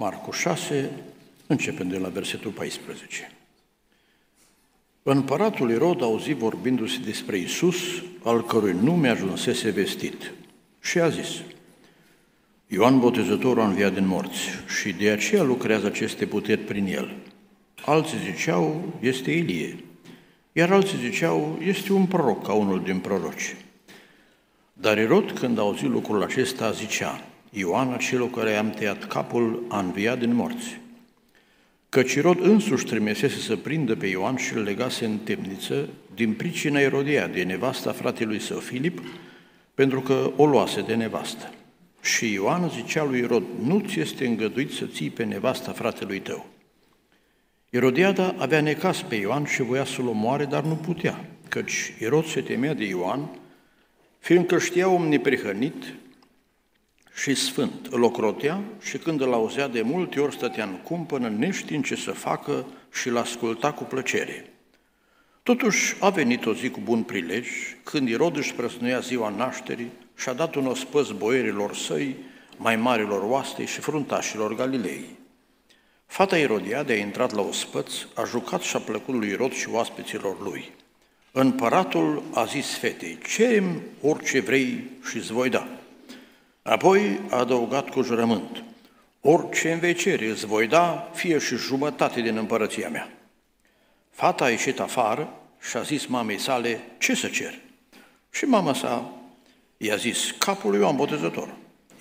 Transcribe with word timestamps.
Marcu 0.00 0.30
6, 0.30 0.90
începând 1.46 1.90
de 1.90 1.98
la 1.98 2.08
versetul 2.08 2.50
14. 2.50 3.32
Împăratul 5.02 5.70
Irod 5.70 6.02
auzi 6.02 6.32
vorbindu-se 6.32 6.98
despre 7.04 7.36
Isus, 7.36 7.76
al 8.22 8.44
cărui 8.44 8.76
nume 8.82 9.08
ajunsese 9.08 9.70
vestit, 9.70 10.32
și 10.80 10.98
a 11.00 11.08
zis, 11.08 11.28
Ioan 12.66 12.98
Botezătorul 12.98 13.62
a 13.62 13.66
înviat 13.66 13.94
din 13.94 14.06
morți 14.06 14.40
și 14.80 14.92
de 14.92 15.10
aceea 15.10 15.42
lucrează 15.42 15.86
aceste 15.86 16.26
puteri 16.26 16.60
prin 16.60 16.86
el. 16.86 17.16
Alții 17.84 18.18
ziceau, 18.18 18.92
este 19.00 19.30
Ilie, 19.30 19.84
iar 20.52 20.72
alții 20.72 20.98
ziceau, 20.98 21.58
este 21.62 21.92
un 21.92 22.06
proroc 22.06 22.46
ca 22.46 22.52
unul 22.52 22.82
din 22.82 22.98
proroci. 22.98 23.56
Dar 24.72 24.98
Irod, 24.98 25.30
când 25.30 25.58
a 25.58 25.62
auzit 25.62 25.88
lucrul 25.88 26.22
acesta, 26.22 26.70
zicea, 26.70 27.27
Ioan, 27.50 27.92
acel 27.92 28.30
care 28.30 28.54
am 28.54 28.70
tăiat 28.70 29.04
capul, 29.04 29.64
a 29.68 29.78
înviat 29.78 30.18
din 30.18 30.34
morți. 30.34 30.80
Căci 31.88 32.12
Irod 32.12 32.40
însuși 32.40 32.84
trimisese 32.84 33.38
să 33.38 33.56
prindă 33.56 33.96
pe 33.96 34.06
Ioan 34.06 34.36
și 34.36 34.54
îl 34.54 34.62
legase 34.62 35.04
în 35.04 35.18
temniță 35.18 35.88
din 36.14 36.32
pricina 36.32 36.80
Erodia 36.80 37.26
de 37.26 37.42
nevasta 37.42 37.92
fratelui 37.92 38.40
său 38.40 38.58
Filip, 38.58 39.00
pentru 39.74 40.00
că 40.00 40.32
o 40.36 40.46
luase 40.46 40.80
de 40.80 40.94
nevastă. 40.94 41.52
Și 42.02 42.32
Ioan 42.32 42.68
zicea 42.68 43.04
lui 43.04 43.18
Irod, 43.18 43.42
nu 43.62 43.84
ți 43.88 44.00
este 44.00 44.26
îngăduit 44.26 44.70
să 44.70 44.84
ții 44.84 45.10
pe 45.10 45.24
nevasta 45.24 45.72
fratelui 45.72 46.20
tău. 46.20 46.46
Irodiada 47.70 48.34
avea 48.38 48.60
necas 48.60 49.02
pe 49.02 49.14
Ioan 49.14 49.44
și 49.44 49.62
voia 49.62 49.84
să-l 49.84 50.06
omoare, 50.06 50.44
dar 50.44 50.62
nu 50.62 50.74
putea, 50.74 51.24
căci 51.48 51.94
Irod 52.00 52.26
se 52.26 52.40
temea 52.40 52.74
de 52.74 52.84
Ioan, 52.84 53.28
fiindcă 54.18 54.58
știa 54.58 54.88
om 54.88 55.08
neprihănit 55.08 55.94
și 57.20 57.34
sfânt. 57.34 57.86
Îl 57.90 58.02
ocrotea 58.02 58.60
și 58.80 58.98
când 58.98 59.20
îl 59.20 59.32
auzea 59.32 59.68
de 59.68 59.82
multe 59.82 60.20
ori 60.20 60.34
stătea 60.34 60.64
în 60.64 60.76
cumpănă, 60.82 61.28
neștiind 61.28 61.84
ce 61.84 61.94
să 61.94 62.10
facă 62.10 62.66
și 62.92 63.08
l 63.08 63.16
asculta 63.16 63.72
cu 63.72 63.84
plăcere. 63.84 64.52
Totuși 65.42 65.96
a 66.00 66.10
venit 66.10 66.46
o 66.46 66.54
zi 66.54 66.70
cu 66.70 66.80
bun 66.80 67.02
prilej, 67.02 67.48
când 67.82 68.08
Irod 68.08 68.36
își 68.36 68.54
prăsnuia 68.54 68.98
ziua 68.98 69.28
nașterii 69.28 69.90
și 70.16 70.28
a 70.28 70.32
dat 70.32 70.54
un 70.54 70.66
ospăț 70.66 71.08
boierilor 71.08 71.74
săi, 71.74 72.16
mai 72.56 72.76
marilor 72.76 73.22
oastei 73.22 73.66
și 73.66 73.80
fruntașilor 73.80 74.54
Galilei. 74.54 75.04
Fata 76.06 76.38
Irodiade 76.38 76.92
a 76.92 76.96
intrat 76.96 77.34
la 77.34 77.42
ospăț, 77.42 77.92
a 78.14 78.24
jucat 78.24 78.60
și 78.60 78.76
a 78.76 78.78
plăcut 78.78 79.14
lui 79.14 79.28
Irod 79.28 79.52
și 79.52 79.68
oaspeților 79.70 80.42
lui. 80.42 80.70
Împăratul 81.32 82.22
a 82.34 82.44
zis 82.44 82.76
fetei, 82.76 83.18
cerem 83.34 83.82
orice 84.00 84.40
vrei 84.40 84.84
și 85.08 85.16
îți 85.16 85.32
voi 85.32 85.48
da. 85.48 85.68
Apoi 86.68 87.20
a 87.30 87.36
adăugat 87.36 87.88
cu 87.88 88.02
jurământ, 88.02 88.64
orice 89.20 89.72
în 89.72 89.78
vecere 89.78 90.26
îți 90.26 90.46
voi 90.46 90.66
da, 90.66 91.10
fie 91.14 91.38
și 91.38 91.56
jumătate 91.56 92.20
din 92.20 92.36
împărăția 92.36 92.88
mea. 92.88 93.10
Fata 94.10 94.44
a 94.44 94.50
ieșit 94.50 94.80
afară 94.80 95.32
și 95.60 95.76
a 95.76 95.82
zis 95.82 96.06
mamei 96.06 96.38
sale, 96.38 96.80
ce 96.98 97.14
să 97.14 97.28
cer? 97.28 97.54
Și 98.30 98.44
mama 98.44 98.74
sa 98.74 99.10
i-a 99.76 99.96
zis, 99.96 100.34
capul 100.38 100.70
lui 100.70 100.80
Ioan 100.80 100.96
Botezător. 100.96 101.48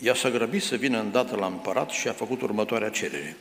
Ea 0.02 0.14
s-a 0.14 0.30
grăbit 0.30 0.64
să 0.64 0.76
vină 0.76 1.00
îndată 1.00 1.36
la 1.36 1.46
împărat 1.46 1.90
și 1.90 2.08
a 2.08 2.12
făcut 2.12 2.42
următoarea 2.42 2.90
cerere. 2.90 3.38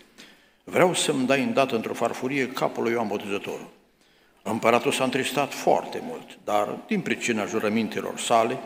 Vreau 0.65 0.95
să-mi 0.95 1.27
dai 1.27 1.43
îndată 1.43 1.75
într-o 1.75 1.95
farfurie 1.95 2.49
capul 2.49 2.83
lui 2.83 2.93
Ioan 2.93 3.07
Botezător. 3.07 3.61
Împăratul 4.43 4.93
s-a 4.93 5.05
întristat 5.05 5.53
foarte 5.53 6.03
mult, 6.03 6.39
dar 6.45 6.79
din 6.87 7.01
pricina 7.01 7.47
jurămintelor 7.47 8.19
sale 8.19 8.59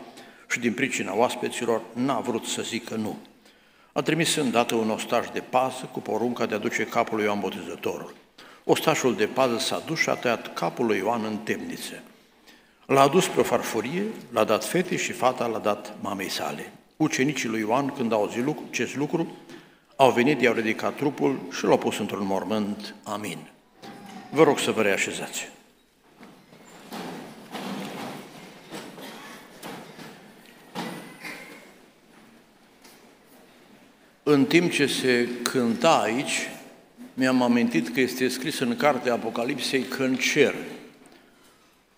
și 0.50 0.58
din 0.58 0.72
pricina 0.72 1.16
oaspeților 1.16 1.80
n-a 1.92 2.20
vrut 2.20 2.44
să 2.44 2.62
zică 2.62 2.94
nu. 2.94 3.16
A 3.92 4.02
trimis 4.02 4.34
îndată 4.34 4.74
un 4.74 4.90
ostaș 4.90 5.26
de 5.32 5.40
pază 5.40 5.88
cu 5.92 6.00
porunca 6.00 6.46
de 6.46 6.54
a 6.54 6.58
duce 6.58 6.86
capul 6.86 7.16
lui 7.16 7.24
Ioan 7.24 7.40
Botezătorul. 7.40 8.14
Ostașul 8.64 9.14
de 9.14 9.26
pază 9.26 9.58
s-a 9.58 9.82
dus 9.86 9.98
și 9.98 10.08
a 10.08 10.14
tăiat 10.14 10.54
capul 10.54 10.86
lui 10.86 10.98
Ioan 10.98 11.24
în 11.24 11.36
temniță. 11.36 12.02
L-a 12.86 13.00
adus 13.00 13.26
pe 13.26 13.40
o 13.40 13.42
farfurie, 13.42 14.02
l-a 14.32 14.44
dat 14.44 14.64
fetei 14.64 14.98
și 14.98 15.12
fata 15.12 15.46
l-a 15.46 15.58
dat 15.58 15.94
mamei 16.00 16.28
sale. 16.28 16.72
Ucenicii 16.96 17.48
lui 17.48 17.60
Ioan, 17.60 17.86
când 17.86 18.12
au 18.12 18.20
auzit 18.20 18.44
lucru, 18.44 18.64
acest 18.70 18.96
lucru, 18.96 19.36
au 19.96 20.10
venit, 20.10 20.40
i-au 20.40 20.54
ridicat 20.54 20.96
trupul 20.96 21.38
și 21.50 21.64
l-au 21.64 21.78
pus 21.78 21.98
într-un 21.98 22.26
mormânt. 22.26 22.94
Amin. 23.02 23.38
Vă 24.30 24.42
rog 24.42 24.58
să 24.58 24.70
vă 24.70 24.82
reașezați. 24.82 25.48
În 34.22 34.44
timp 34.44 34.72
ce 34.72 34.86
se 34.86 35.28
cânta 35.42 36.00
aici, 36.00 36.48
mi-am 37.14 37.42
amintit 37.42 37.88
că 37.88 38.00
este 38.00 38.28
scris 38.28 38.58
în 38.58 38.76
cartea 38.76 39.12
Apocalipsei 39.12 39.82
că 39.82 40.02
în 40.02 40.14
cer 40.14 40.54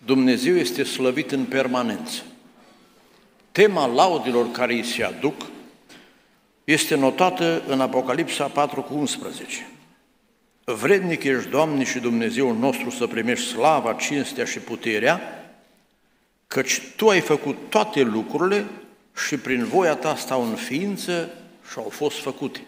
Dumnezeu 0.05 0.57
este 0.57 0.83
slăvit 0.83 1.33
în 1.33 1.45
permanență. 1.45 2.23
Tema 3.53 3.87
laudilor 3.87 4.51
care 4.51 4.73
îi 4.73 4.85
se 4.85 5.05
aduc 5.05 5.43
este 6.65 6.95
notată 6.95 7.63
în 7.67 7.81
Apocalipsa 7.81 8.45
4 8.45 8.83
cu 8.83 8.95
11. 8.95 9.67
Vrednic 10.65 11.23
ești, 11.23 11.49
Doamne 11.49 11.85
și 11.85 11.99
Dumnezeul 11.99 12.57
nostru, 12.57 12.91
să 12.91 13.07
primești 13.07 13.47
slava, 13.47 13.93
cinstea 13.93 14.45
și 14.45 14.59
puterea, 14.59 15.21
căci 16.47 16.81
Tu 16.97 17.09
ai 17.09 17.21
făcut 17.21 17.57
toate 17.69 18.03
lucrurile 18.03 18.65
și 19.27 19.37
prin 19.37 19.65
voia 19.65 19.95
Ta 19.95 20.17
stau 20.17 20.43
în 20.43 20.55
ființă 20.55 21.31
și 21.71 21.79
au 21.79 21.89
fost 21.89 22.19
făcute. 22.19 22.67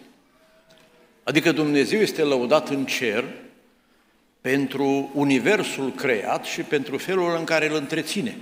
Adică 1.23 1.51
Dumnezeu 1.51 1.99
este 1.99 2.21
lăudat 2.21 2.69
în 2.69 2.85
cer 2.85 3.25
pentru 4.41 5.11
universul 5.13 5.91
creat 5.91 6.45
și 6.45 6.61
pentru 6.61 6.97
felul 6.97 7.35
în 7.37 7.43
care 7.43 7.69
îl 7.69 7.75
întreține. 7.75 8.37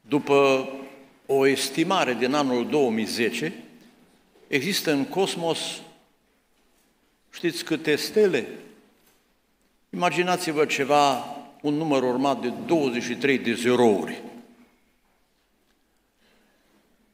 După 0.00 0.68
o 1.26 1.46
estimare 1.46 2.14
din 2.14 2.34
anul 2.34 2.68
2010, 2.68 3.52
există 4.46 4.92
în 4.92 5.04
cosmos, 5.04 5.58
știți 7.30 7.64
câte 7.64 7.96
stele? 7.96 8.46
Imaginați-vă 9.90 10.64
ceva, 10.64 11.36
un 11.62 11.74
număr 11.74 12.02
urmat 12.02 12.40
de 12.40 12.52
23 12.66 13.38
de 13.38 13.54
zerouri. 13.54 14.22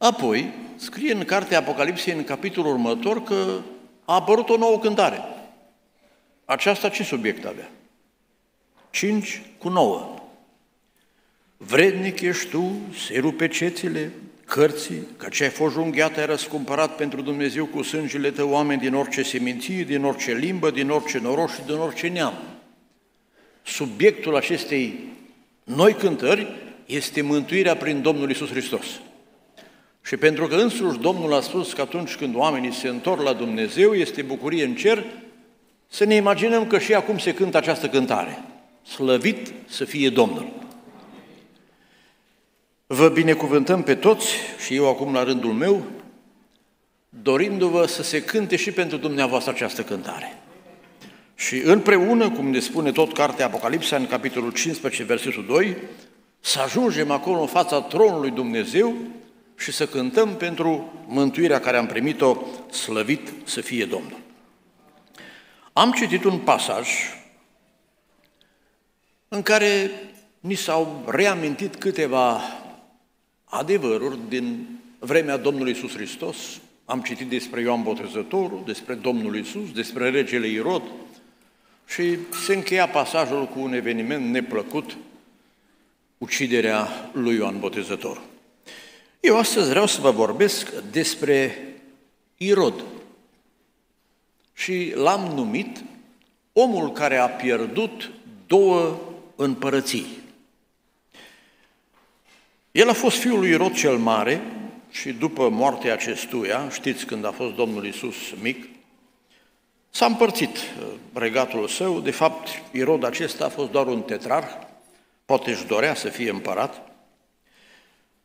Apoi, 0.04 0.52
scrie 0.76 1.12
în 1.12 1.24
cartea 1.24 1.58
Apocalipsei, 1.58 2.12
în 2.12 2.24
capitolul 2.24 2.72
următor, 2.72 3.22
că 3.22 3.60
a 4.04 4.14
apărut 4.14 4.48
o 4.48 4.56
nouă 4.56 4.78
cântare. 4.78 5.20
Aceasta 6.44 6.88
ce 6.88 7.02
subiect 7.02 7.44
avea? 7.44 7.70
5 8.90 9.42
cu 9.58 9.68
9. 9.68 10.14
Vrednic 11.56 12.20
ești 12.20 12.48
tu 12.48 12.72
să 13.06 13.12
rupe 13.20 13.48
cețile 13.48 14.12
cărții, 14.44 15.06
că 15.16 15.28
ce 15.28 15.42
ai 15.42 15.50
fost 15.50 15.74
junghiat 15.74 16.16
ai 16.16 16.26
răscumpărat 16.26 16.96
pentru 16.96 17.22
Dumnezeu 17.22 17.66
cu 17.66 17.82
sângele 17.82 18.30
tău 18.30 18.50
oameni 18.50 18.80
din 18.80 18.94
orice 18.94 19.22
seminție, 19.22 19.82
din 19.82 20.04
orice 20.04 20.32
limbă, 20.32 20.70
din 20.70 20.90
orice 20.90 21.18
noroc 21.18 21.50
și 21.50 21.60
din 21.66 21.74
orice 21.74 22.08
neam. 22.08 22.34
Subiectul 23.62 24.36
acestei 24.36 24.98
noi 25.64 25.92
cântări 25.94 26.54
este 26.86 27.22
mântuirea 27.22 27.76
prin 27.76 28.02
Domnul 28.02 28.30
Isus 28.30 28.50
Hristos. 28.50 28.86
Și 30.06 30.16
pentru 30.16 30.46
că 30.46 30.54
însuși 30.54 30.98
Domnul 30.98 31.34
a 31.34 31.40
spus 31.40 31.72
că 31.72 31.80
atunci 31.80 32.14
când 32.14 32.34
oamenii 32.34 32.72
se 32.72 32.88
întorc 32.88 33.22
la 33.22 33.32
Dumnezeu, 33.32 33.94
este 33.94 34.22
bucurie 34.22 34.64
în 34.64 34.74
cer, 34.74 35.04
să 35.88 36.04
ne 36.04 36.14
imaginăm 36.14 36.66
că 36.66 36.78
și 36.78 36.94
acum 36.94 37.18
se 37.18 37.34
cântă 37.34 37.56
această 37.56 37.88
cântare. 37.88 38.42
Slăvit 38.82 39.52
să 39.68 39.84
fie 39.84 40.10
Domnul! 40.10 40.52
Vă 42.86 43.08
binecuvântăm 43.08 43.82
pe 43.82 43.94
toți 43.94 44.26
și 44.64 44.74
eu 44.74 44.88
acum 44.88 45.12
la 45.12 45.24
rândul 45.24 45.52
meu, 45.52 45.82
dorindu-vă 47.08 47.86
să 47.86 48.02
se 48.02 48.22
cânte 48.22 48.56
și 48.56 48.70
pentru 48.70 48.96
dumneavoastră 48.96 49.52
această 49.52 49.82
cântare. 49.82 50.38
Și 51.34 51.56
împreună, 51.58 52.30
cum 52.30 52.50
ne 52.50 52.58
spune 52.58 52.92
tot 52.92 53.12
cartea 53.12 53.46
Apocalipsa 53.46 53.96
în 53.96 54.06
capitolul 54.06 54.52
15, 54.52 55.02
versetul 55.02 55.44
2, 55.46 55.76
să 56.40 56.60
ajungem 56.60 57.10
acolo 57.10 57.40
în 57.40 57.46
fața 57.46 57.80
tronului 57.80 58.30
Dumnezeu 58.30 58.94
și 59.56 59.72
să 59.72 59.86
cântăm 59.86 60.36
pentru 60.36 60.92
mântuirea 61.06 61.60
care 61.60 61.76
am 61.76 61.86
primit-o, 61.86 62.36
slăvit 62.70 63.32
să 63.44 63.60
fie 63.60 63.84
Domnul. 63.84 64.18
Am 65.72 65.92
citit 65.92 66.24
un 66.24 66.38
pasaj 66.38 66.88
în 69.28 69.42
care 69.42 69.90
ni 70.40 70.54
s-au 70.54 71.04
reamintit 71.06 71.74
câteva 71.74 72.40
adevăruri 73.44 74.18
din 74.28 74.66
vremea 74.98 75.36
Domnului 75.36 75.72
Isus 75.72 75.92
Hristos. 75.94 76.36
Am 76.84 77.00
citit 77.00 77.28
despre 77.28 77.60
Ioan 77.60 77.82
Botezătorul, 77.82 78.62
despre 78.66 78.94
Domnul 78.94 79.36
Isus, 79.36 79.72
despre 79.72 80.10
regele 80.10 80.46
Irod 80.46 80.82
și 81.86 82.18
se 82.46 82.54
încheia 82.54 82.88
pasajul 82.88 83.46
cu 83.46 83.60
un 83.60 83.72
eveniment 83.72 84.30
neplăcut, 84.30 84.96
uciderea 86.18 87.10
lui 87.12 87.34
Ioan 87.34 87.58
Botezătorul. 87.58 88.33
Eu 89.24 89.38
astăzi 89.38 89.68
vreau 89.68 89.86
să 89.86 90.00
vă 90.00 90.10
vorbesc 90.10 90.70
despre 90.90 91.68
Irod. 92.36 92.84
și 94.52 94.92
l-am 94.94 95.20
numit 95.34 95.84
omul 96.52 96.92
care 96.92 97.16
a 97.16 97.28
pierdut 97.28 98.10
două 98.46 98.98
împărății. 99.36 100.06
El 102.72 102.88
a 102.88 102.92
fost 102.92 103.16
fiul 103.16 103.38
lui 103.38 103.50
Irod 103.50 103.74
cel 103.74 103.96
Mare 103.96 104.40
și 104.90 105.12
după 105.12 105.48
moartea 105.48 105.92
acestuia, 105.92 106.68
știți 106.68 107.06
când 107.06 107.24
a 107.24 107.30
fost 107.30 107.54
Domnul 107.54 107.86
Isus 107.86 108.16
mic, 108.40 108.68
s-a 109.90 110.06
împărțit 110.06 110.56
uh, 110.56 110.86
regatul 111.12 111.68
său, 111.68 112.00
de 112.00 112.10
fapt 112.10 112.48
Irod 112.72 113.04
acesta 113.04 113.44
a 113.44 113.48
fost 113.48 113.70
doar 113.70 113.86
un 113.86 114.02
tetrar, 114.02 114.68
poate 115.24 115.50
își 115.50 115.66
dorea 115.66 115.94
să 115.94 116.08
fie 116.08 116.30
împărat, 116.30 116.93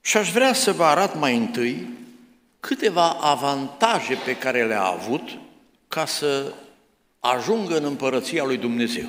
și 0.01 0.17
aș 0.17 0.31
vrea 0.31 0.53
să 0.53 0.71
vă 0.71 0.83
arăt 0.83 1.15
mai 1.15 1.37
întâi 1.37 1.87
câteva 2.59 3.09
avantaje 3.09 4.15
pe 4.25 4.35
care 4.35 4.65
le-a 4.65 4.83
avut 4.83 5.29
ca 5.87 6.05
să 6.05 6.53
ajungă 7.19 7.77
în 7.77 7.83
împărăția 7.83 8.43
lui 8.43 8.57
Dumnezeu. 8.57 9.07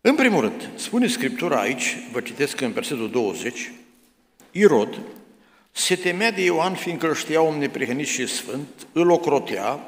În 0.00 0.14
primul 0.14 0.40
rând, 0.40 0.70
spune 0.74 1.06
Scriptura 1.06 1.60
aici, 1.60 1.96
vă 2.12 2.20
citesc 2.20 2.60
în 2.60 2.72
versetul 2.72 3.10
20, 3.10 3.72
Irod 4.50 4.98
se 5.70 5.96
temea 5.96 6.30
de 6.30 6.44
Ioan 6.44 6.74
fiindcă 6.74 7.06
îl 7.06 7.14
știa 7.14 7.40
om 7.40 7.58
neprihănit 7.58 8.06
și 8.06 8.26
sfânt, 8.26 8.86
îl 8.92 9.10
ocrotea 9.10 9.80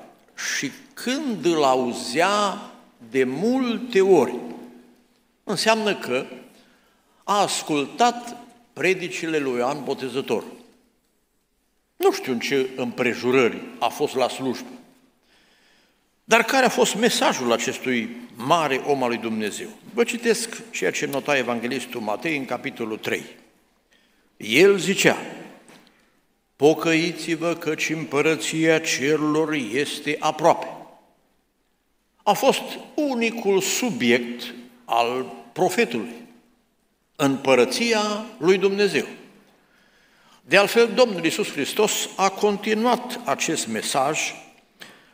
și 0.52 0.70
când 0.94 1.44
îl 1.44 1.64
auzea 1.64 2.60
de 3.10 3.24
multe 3.24 4.00
ori, 4.00 4.34
înseamnă 5.44 5.96
că 5.96 6.26
a 7.24 7.40
ascultat 7.40 8.36
predicile 8.80 9.38
lui 9.38 9.58
Ioan 9.58 9.84
Botezător. 9.84 10.44
Nu 11.96 12.12
știu 12.12 12.32
în 12.32 12.38
ce 12.38 12.68
împrejurări 12.76 13.62
a 13.78 13.88
fost 13.88 14.14
la 14.14 14.28
slujbă, 14.28 14.68
dar 16.24 16.42
care 16.42 16.66
a 16.66 16.68
fost 16.68 16.94
mesajul 16.94 17.52
acestui 17.52 18.16
mare 18.34 18.76
om 18.76 19.02
al 19.02 19.08
lui 19.08 19.18
Dumnezeu? 19.18 19.68
Vă 19.94 20.04
citesc 20.04 20.70
ceea 20.70 20.90
ce 20.90 21.06
nota 21.06 21.36
Evanghelistul 21.36 22.00
Matei 22.00 22.36
în 22.36 22.44
capitolul 22.44 22.98
3. 22.98 23.22
El 24.36 24.78
zicea, 24.78 25.16
pocăiți-vă 26.56 27.54
căci 27.54 27.90
împărăția 27.90 28.78
cerurilor 28.78 29.52
este 29.52 30.16
aproape. 30.18 30.66
A 32.22 32.32
fost 32.32 32.62
unicul 32.94 33.60
subiect 33.60 34.54
al 34.84 35.32
profetului, 35.52 36.20
împărăția 37.20 38.24
lui 38.38 38.58
Dumnezeu. 38.58 39.06
De 40.42 40.56
altfel, 40.56 40.90
Domnul 40.94 41.24
Iisus 41.24 41.50
Hristos 41.50 42.08
a 42.16 42.28
continuat 42.28 43.20
acest 43.24 43.66
mesaj 43.66 44.34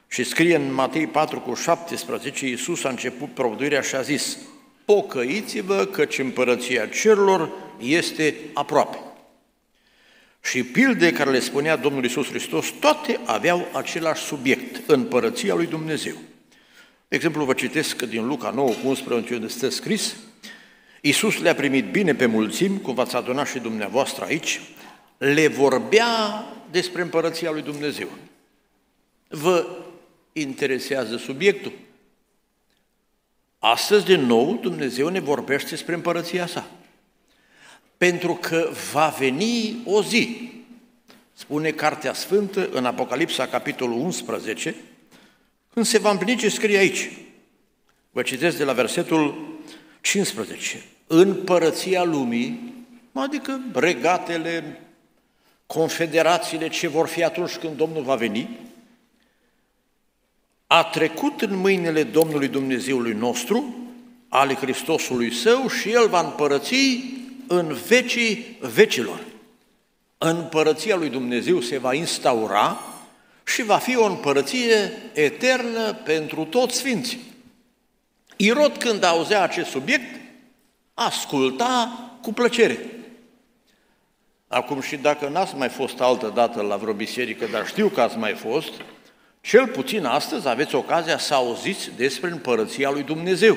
și 0.08 0.24
scrie 0.24 0.56
în 0.56 0.72
Matei 0.72 1.06
4 1.06 1.40
cu 1.40 1.54
17, 1.54 2.46
Iisus 2.46 2.84
a 2.84 2.88
început 2.88 3.34
providuirea 3.34 3.80
și 3.80 3.94
a 3.94 4.00
zis, 4.00 4.38
pocăiți-vă 4.84 5.84
căci 5.84 6.18
împărăția 6.18 6.86
cerurilor 6.86 7.50
este 7.78 8.34
aproape. 8.54 8.98
Și 10.42 10.62
pilde 10.62 11.12
care 11.12 11.30
le 11.30 11.40
spunea 11.40 11.76
Domnul 11.76 12.02
Iisus 12.02 12.28
Hristos, 12.28 12.72
toate 12.80 13.20
aveau 13.24 13.68
același 13.72 14.22
subiect, 14.22 14.88
împărăția 14.88 15.54
lui 15.54 15.66
Dumnezeu. 15.66 16.14
De 17.08 17.16
exemplu, 17.16 17.44
vă 17.44 17.52
citesc 17.52 18.02
din 18.02 18.26
Luca 18.26 18.50
9, 18.50 18.68
cu 18.68 18.88
11, 18.88 19.34
unde 19.34 19.48
stă 19.48 19.68
scris, 19.68 20.16
Iisus 21.00 21.38
le-a 21.38 21.54
primit 21.54 21.90
bine 21.90 22.14
pe 22.14 22.26
mulțimi, 22.26 22.80
cum 22.80 22.94
v-ați 22.94 23.16
adunat 23.16 23.46
și 23.46 23.58
dumneavoastră 23.58 24.24
aici, 24.24 24.60
le 25.18 25.48
vorbea 25.48 26.44
despre 26.70 27.02
împărăția 27.02 27.50
lui 27.50 27.62
Dumnezeu. 27.62 28.08
Vă 29.28 29.66
interesează 30.32 31.16
subiectul? 31.16 31.72
Astăzi, 33.58 34.04
din 34.04 34.20
nou, 34.20 34.58
Dumnezeu 34.62 35.08
ne 35.08 35.20
vorbește 35.20 35.68
despre 35.68 35.94
împărăția 35.94 36.46
sa. 36.46 36.70
Pentru 37.96 38.34
că 38.34 38.70
va 38.92 39.14
veni 39.18 39.76
o 39.84 40.02
zi, 40.02 40.50
spune 41.32 41.70
Cartea 41.70 42.12
Sfântă 42.12 42.68
în 42.72 42.84
Apocalipsa, 42.84 43.46
capitolul 43.46 43.98
11, 43.98 44.74
când 45.72 45.86
se 45.86 45.98
va 45.98 46.10
împlini 46.10 46.38
ce 46.38 46.48
scrie 46.48 46.78
aici. 46.78 47.10
Vă 48.10 48.22
citesc 48.22 48.56
de 48.56 48.64
la 48.64 48.72
versetul 48.72 49.55
15. 50.06 50.84
Împărăția 51.06 52.04
lumii, 52.04 52.74
adică 53.12 53.60
regatele, 53.72 54.80
confederațiile 55.66 56.68
ce 56.68 56.88
vor 56.88 57.06
fi 57.06 57.24
atunci 57.24 57.56
când 57.56 57.76
Domnul 57.76 58.02
va 58.02 58.14
veni, 58.14 58.48
a 60.66 60.84
trecut 60.84 61.40
în 61.40 61.56
mâinile 61.56 62.02
Domnului 62.02 62.48
Dumnezeului 62.48 63.12
nostru, 63.12 63.74
ale 64.28 64.54
Hristosului 64.54 65.32
Său 65.32 65.68
și 65.68 65.90
El 65.90 66.08
va 66.08 66.20
împărăți 66.20 67.00
în 67.46 67.76
vecii 67.86 68.56
vecilor. 68.60 69.20
Împărăția 70.18 70.96
lui 70.96 71.08
Dumnezeu 71.08 71.60
se 71.60 71.78
va 71.78 71.94
instaura 71.94 72.80
și 73.44 73.62
va 73.62 73.76
fi 73.76 73.96
o 73.96 74.04
împărăție 74.04 74.92
eternă 75.12 75.92
pentru 75.92 76.44
toți 76.44 76.76
sfinții. 76.76 77.34
Irod, 78.36 78.76
când 78.76 79.02
auzea 79.02 79.42
acest 79.42 79.70
subiect, 79.70 80.20
asculta 80.94 82.00
cu 82.22 82.32
plăcere. 82.32 82.78
Acum 84.48 84.80
și 84.80 84.96
dacă 84.96 85.28
n-ați 85.28 85.54
mai 85.54 85.68
fost 85.68 86.00
altă 86.00 86.32
dată 86.34 86.62
la 86.62 86.76
vreo 86.76 86.92
biserică, 86.92 87.46
dar 87.46 87.66
știu 87.66 87.88
că 87.88 88.00
ați 88.00 88.16
mai 88.16 88.34
fost, 88.34 88.72
cel 89.40 89.66
puțin 89.66 90.04
astăzi 90.04 90.48
aveți 90.48 90.74
ocazia 90.74 91.18
să 91.18 91.34
auziți 91.34 91.90
despre 91.96 92.30
împărăția 92.30 92.90
lui 92.90 93.02
Dumnezeu. 93.02 93.56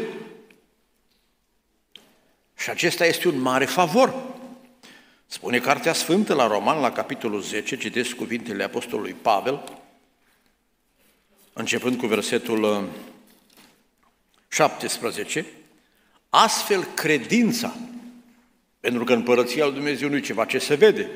Și 2.58 2.70
acesta 2.70 3.06
este 3.06 3.28
un 3.28 3.42
mare 3.42 3.66
favor. 3.66 4.14
Spune 5.26 5.60
Cartea 5.60 5.94
Sfântă 5.94 6.34
la 6.34 6.48
Roman, 6.48 6.80
la 6.80 6.92
capitolul 6.92 7.42
10, 7.42 7.78
citesc 7.78 8.16
cuvintele 8.16 8.64
Apostolului 8.64 9.16
Pavel, 9.22 9.64
începând 11.54 11.98
cu 11.98 12.06
versetul 12.06 12.90
17, 14.50 15.40
uh, 15.40 15.46
astfel 16.30 16.84
credința, 16.84 17.76
pentru 18.80 19.04
că 19.04 19.14
împărăția 19.14 19.66
lui 19.66 19.74
Dumnezeu 19.74 20.10
nu 20.10 20.16
e 20.16 20.20
ceva 20.20 20.46
ce 20.46 20.58
se 20.58 20.76
vede, 20.76 21.10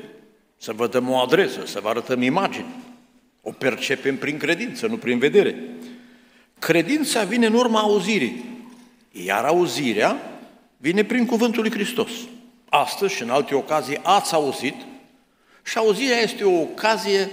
să 0.56 0.72
vă 0.72 0.86
dăm 0.86 1.10
o 1.10 1.16
adresă, 1.16 1.66
să 1.66 1.80
vă 1.80 1.88
arătăm 1.88 2.22
imagini, 2.22 2.74
o 3.42 3.50
percepem 3.50 4.16
prin 4.16 4.38
credință, 4.38 4.86
nu 4.86 4.96
prin 4.96 5.18
vedere. 5.18 5.56
Credința 6.58 7.24
vine 7.24 7.46
în 7.46 7.54
urma 7.54 7.80
auzirii, 7.80 8.44
iar 9.10 9.44
auzirea 9.44 10.40
vine 10.76 11.04
prin 11.04 11.26
cuvântul 11.26 11.62
lui 11.62 11.70
Hristos. 11.70 12.10
Astăzi 12.68 13.14
și 13.14 13.22
în 13.22 13.30
alte 13.30 13.54
ocazii 13.54 14.00
ați 14.02 14.34
auzit 14.34 14.74
și 15.64 15.78
auzirea 15.78 16.20
este 16.20 16.44
o 16.44 16.60
ocazie 16.60 17.30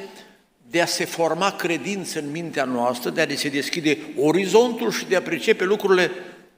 de 0.71 0.81
a 0.81 0.85
se 0.85 1.05
forma 1.05 1.51
credință 1.51 2.19
în 2.19 2.31
mintea 2.31 2.63
noastră, 2.63 3.09
de 3.09 3.21
a 3.21 3.35
se 3.35 3.49
deschide 3.49 3.97
orizontul 4.17 4.91
și 4.91 5.05
de 5.05 5.15
a 5.15 5.21
pricepe 5.21 5.63
lucrurile 5.63 6.11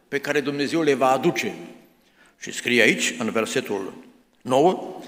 pe 0.07 0.19
care 0.19 0.39
Dumnezeu 0.39 0.81
le 0.81 0.93
va 0.93 1.11
aduce. 1.11 1.53
Și 2.39 2.51
scrie 2.51 2.81
aici, 2.81 3.15
în 3.17 3.29
versetul 3.29 3.93
9, 4.41 5.01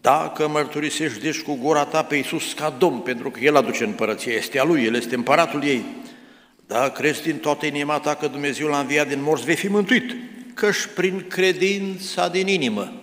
dacă 0.00 0.48
mărturisești 0.48 1.20
deci 1.20 1.40
cu 1.40 1.54
gura 1.54 1.84
ta 1.84 2.02
pe 2.02 2.16
Iisus 2.16 2.52
ca 2.52 2.76
Domn, 2.78 2.98
pentru 2.98 3.30
că 3.30 3.40
El 3.40 3.56
aduce 3.56 3.84
împărăția, 3.84 4.32
este 4.32 4.58
a 4.58 4.64
Lui, 4.64 4.84
El 4.84 4.94
este 4.94 5.14
împăratul 5.14 5.64
ei, 5.64 5.84
da, 6.66 6.90
crezi 6.90 7.22
din 7.22 7.36
toată 7.36 7.66
inima 7.66 7.98
ta 7.98 8.14
că 8.14 8.26
Dumnezeu 8.26 8.66
l-a 8.66 8.78
înviat 8.78 9.08
din 9.08 9.22
morți, 9.22 9.44
vei 9.44 9.56
fi 9.56 9.68
mântuit, 9.68 10.16
căci 10.54 10.86
prin 10.94 11.24
credința 11.28 12.28
din 12.28 12.46
inimă 12.46 13.02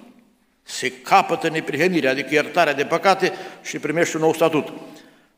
se 0.64 0.92
capătă 0.92 1.50
neprihănirea, 1.50 2.12
adică 2.12 2.28
iertarea 2.32 2.74
de 2.74 2.86
păcate 2.86 3.34
și 3.64 3.80
primești 3.80 4.16
un 4.16 4.22
nou 4.22 4.34
statut. 4.34 4.74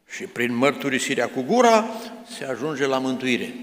Și 0.09 0.23
prin 0.23 0.55
mărturisirea 0.55 1.29
cu 1.29 1.41
gura 1.41 1.85
se 2.37 2.45
ajunge 2.45 2.85
la 2.85 2.97
mântuire. 2.97 3.55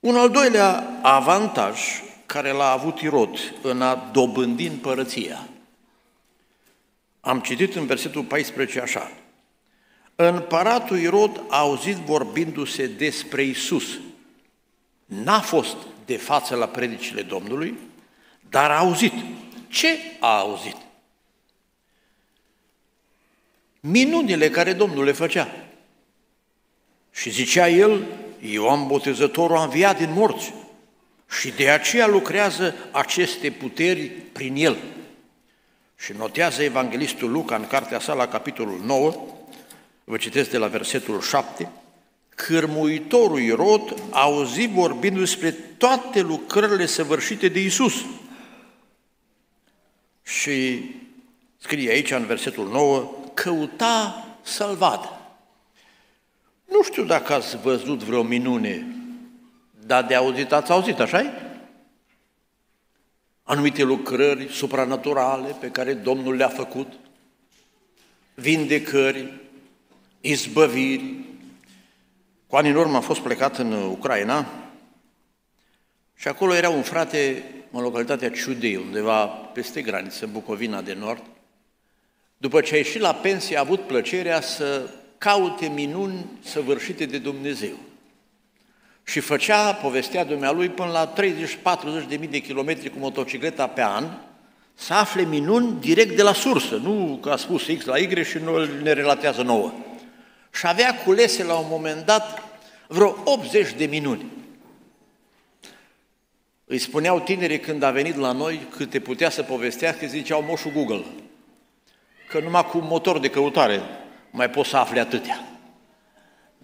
Un 0.00 0.16
al 0.16 0.30
doilea 0.30 0.98
avantaj 1.02 1.80
care 2.26 2.50
l-a 2.50 2.70
avut 2.70 3.00
Irod 3.00 3.38
în 3.62 3.82
a 3.82 4.10
dobândi 4.12 4.66
împărăția– 4.66 5.48
am 7.26 7.40
citit 7.40 7.74
în 7.74 7.86
versetul 7.86 8.22
14 8.22 8.80
așa. 8.80 9.12
Împăratul 10.14 10.98
Irod 10.98 11.42
a 11.48 11.58
auzit 11.58 11.96
vorbindu-se 11.96 12.86
despre 12.86 13.42
Isus. 13.42 13.98
N-a 15.04 15.40
fost 15.40 15.76
de 16.04 16.16
față 16.16 16.54
la 16.54 16.66
predicile 16.66 17.22
Domnului, 17.22 17.78
dar 18.50 18.70
a 18.70 18.78
auzit. 18.78 19.12
Ce 19.68 19.98
a 20.20 20.38
auzit? 20.38 20.76
Minunile 23.90 24.50
care 24.50 24.72
Domnul 24.72 25.04
le 25.04 25.12
făcea. 25.12 25.48
Și 27.12 27.30
zicea 27.30 27.68
el, 27.68 28.06
Ioan 28.40 28.86
Botezătorul 28.86 29.56
a 29.56 29.62
înviat 29.62 29.98
din 29.98 30.12
morți 30.12 30.52
și 31.30 31.50
de 31.50 31.70
aceea 31.70 32.06
lucrează 32.06 32.74
aceste 32.90 33.50
puteri 33.50 34.06
prin 34.06 34.54
el. 34.56 34.76
Și 35.96 36.12
notează 36.18 36.62
evanghelistul 36.62 37.30
Luca 37.30 37.56
în 37.56 37.66
cartea 37.66 38.00
sa 38.00 38.14
la 38.14 38.28
capitolul 38.28 38.80
9, 38.84 39.14
Vă 40.08 40.16
citesc 40.16 40.50
de 40.50 40.58
la 40.58 40.66
versetul 40.66 41.20
7. 41.20 41.70
Cârmuitorul 42.28 43.40
Irod 43.40 44.02
auzi 44.10 44.66
vorbindu 44.66 45.18
despre 45.18 45.50
toate 45.50 46.20
lucrările 46.20 46.86
săvârșite 46.86 47.48
de 47.48 47.60
Isus. 47.60 48.04
Și 50.22 50.84
scrie 51.56 51.90
aici 51.90 52.10
în 52.10 52.26
versetul 52.26 52.68
9, 52.68 53.25
căuta 53.36 54.26
să-l 54.42 54.74
vadă. 54.74 55.20
Nu 56.64 56.82
știu 56.82 57.04
dacă 57.04 57.32
ați 57.32 57.56
văzut 57.56 58.02
vreo 58.02 58.22
minune, 58.22 58.86
dar 59.86 60.04
de 60.04 60.14
auzit 60.14 60.52
ați 60.52 60.70
auzit, 60.70 60.98
așa 60.98 61.22
-i? 61.22 61.30
Anumite 63.42 63.82
lucrări 63.82 64.48
supranaturale 64.52 65.56
pe 65.60 65.70
care 65.70 65.92
Domnul 65.94 66.34
le-a 66.34 66.48
făcut, 66.48 66.92
vindecări, 68.34 69.32
izbăviri. 70.20 71.14
Cu 72.46 72.56
ani 72.56 72.68
în 72.68 72.76
urmă 72.76 72.96
am 72.96 73.02
fost 73.02 73.20
plecat 73.20 73.58
în 73.58 73.72
Ucraina 73.72 74.46
și 76.14 76.28
acolo 76.28 76.54
era 76.54 76.68
un 76.68 76.82
frate 76.82 77.44
în 77.70 77.82
localitatea 77.82 78.30
Ciudei, 78.30 78.76
undeva 78.76 79.26
peste 79.26 79.82
graniță, 79.82 80.24
în 80.24 80.32
Bucovina 80.32 80.82
de 80.82 80.94
Nord. 80.94 81.22
După 82.36 82.60
ce 82.60 82.74
a 82.74 82.76
ieșit 82.76 83.00
la 83.00 83.14
pensie, 83.14 83.56
a 83.56 83.60
avut 83.60 83.86
plăcerea 83.86 84.40
să 84.40 84.90
caute 85.18 85.66
minuni 85.66 86.24
săvârșite 86.44 87.04
de 87.04 87.18
Dumnezeu. 87.18 87.74
Și 89.04 89.20
făcea, 89.20 89.72
povestea 89.72 90.24
dumnealui, 90.24 90.68
până 90.68 90.90
la 90.90 91.12
30-40 92.04 92.08
de 92.08 92.16
mii 92.16 92.28
de 92.28 92.38
kilometri 92.38 92.90
cu 92.90 92.98
motocicleta 92.98 93.66
pe 93.66 93.82
an, 93.82 94.04
să 94.74 94.92
afle 94.94 95.22
minuni 95.22 95.80
direct 95.80 96.16
de 96.16 96.22
la 96.22 96.32
sursă, 96.32 96.76
nu 96.76 97.18
că 97.22 97.30
a 97.30 97.36
spus 97.36 97.66
X 97.78 97.84
la 97.84 97.98
Y 97.98 98.24
și 98.24 98.38
nu 98.38 98.64
ne 98.82 98.92
relatează 98.92 99.42
nouă. 99.42 99.72
Și 100.52 100.66
avea 100.66 100.96
culese 101.04 101.44
la 101.44 101.54
un 101.54 101.66
moment 101.68 102.06
dat 102.06 102.42
vreo 102.88 103.16
80 103.24 103.72
de 103.72 103.86
minuni. 103.86 104.24
Îi 106.64 106.78
spuneau 106.78 107.20
tinerii 107.20 107.60
când 107.60 107.82
a 107.82 107.90
venit 107.90 108.16
la 108.16 108.32
noi 108.32 108.66
câte 108.76 109.00
putea 109.00 109.30
să 109.30 109.42
povestească, 109.42 110.06
ziceau 110.06 110.42
moșul 110.42 110.72
Google, 110.72 111.04
că 112.28 112.40
numai 112.40 112.64
cu 112.64 112.78
motor 112.78 113.18
de 113.18 113.28
căutare 113.28 113.80
mai 114.30 114.50
poți 114.50 114.68
să 114.68 114.76
afli 114.76 114.98
atâtea. 114.98 115.48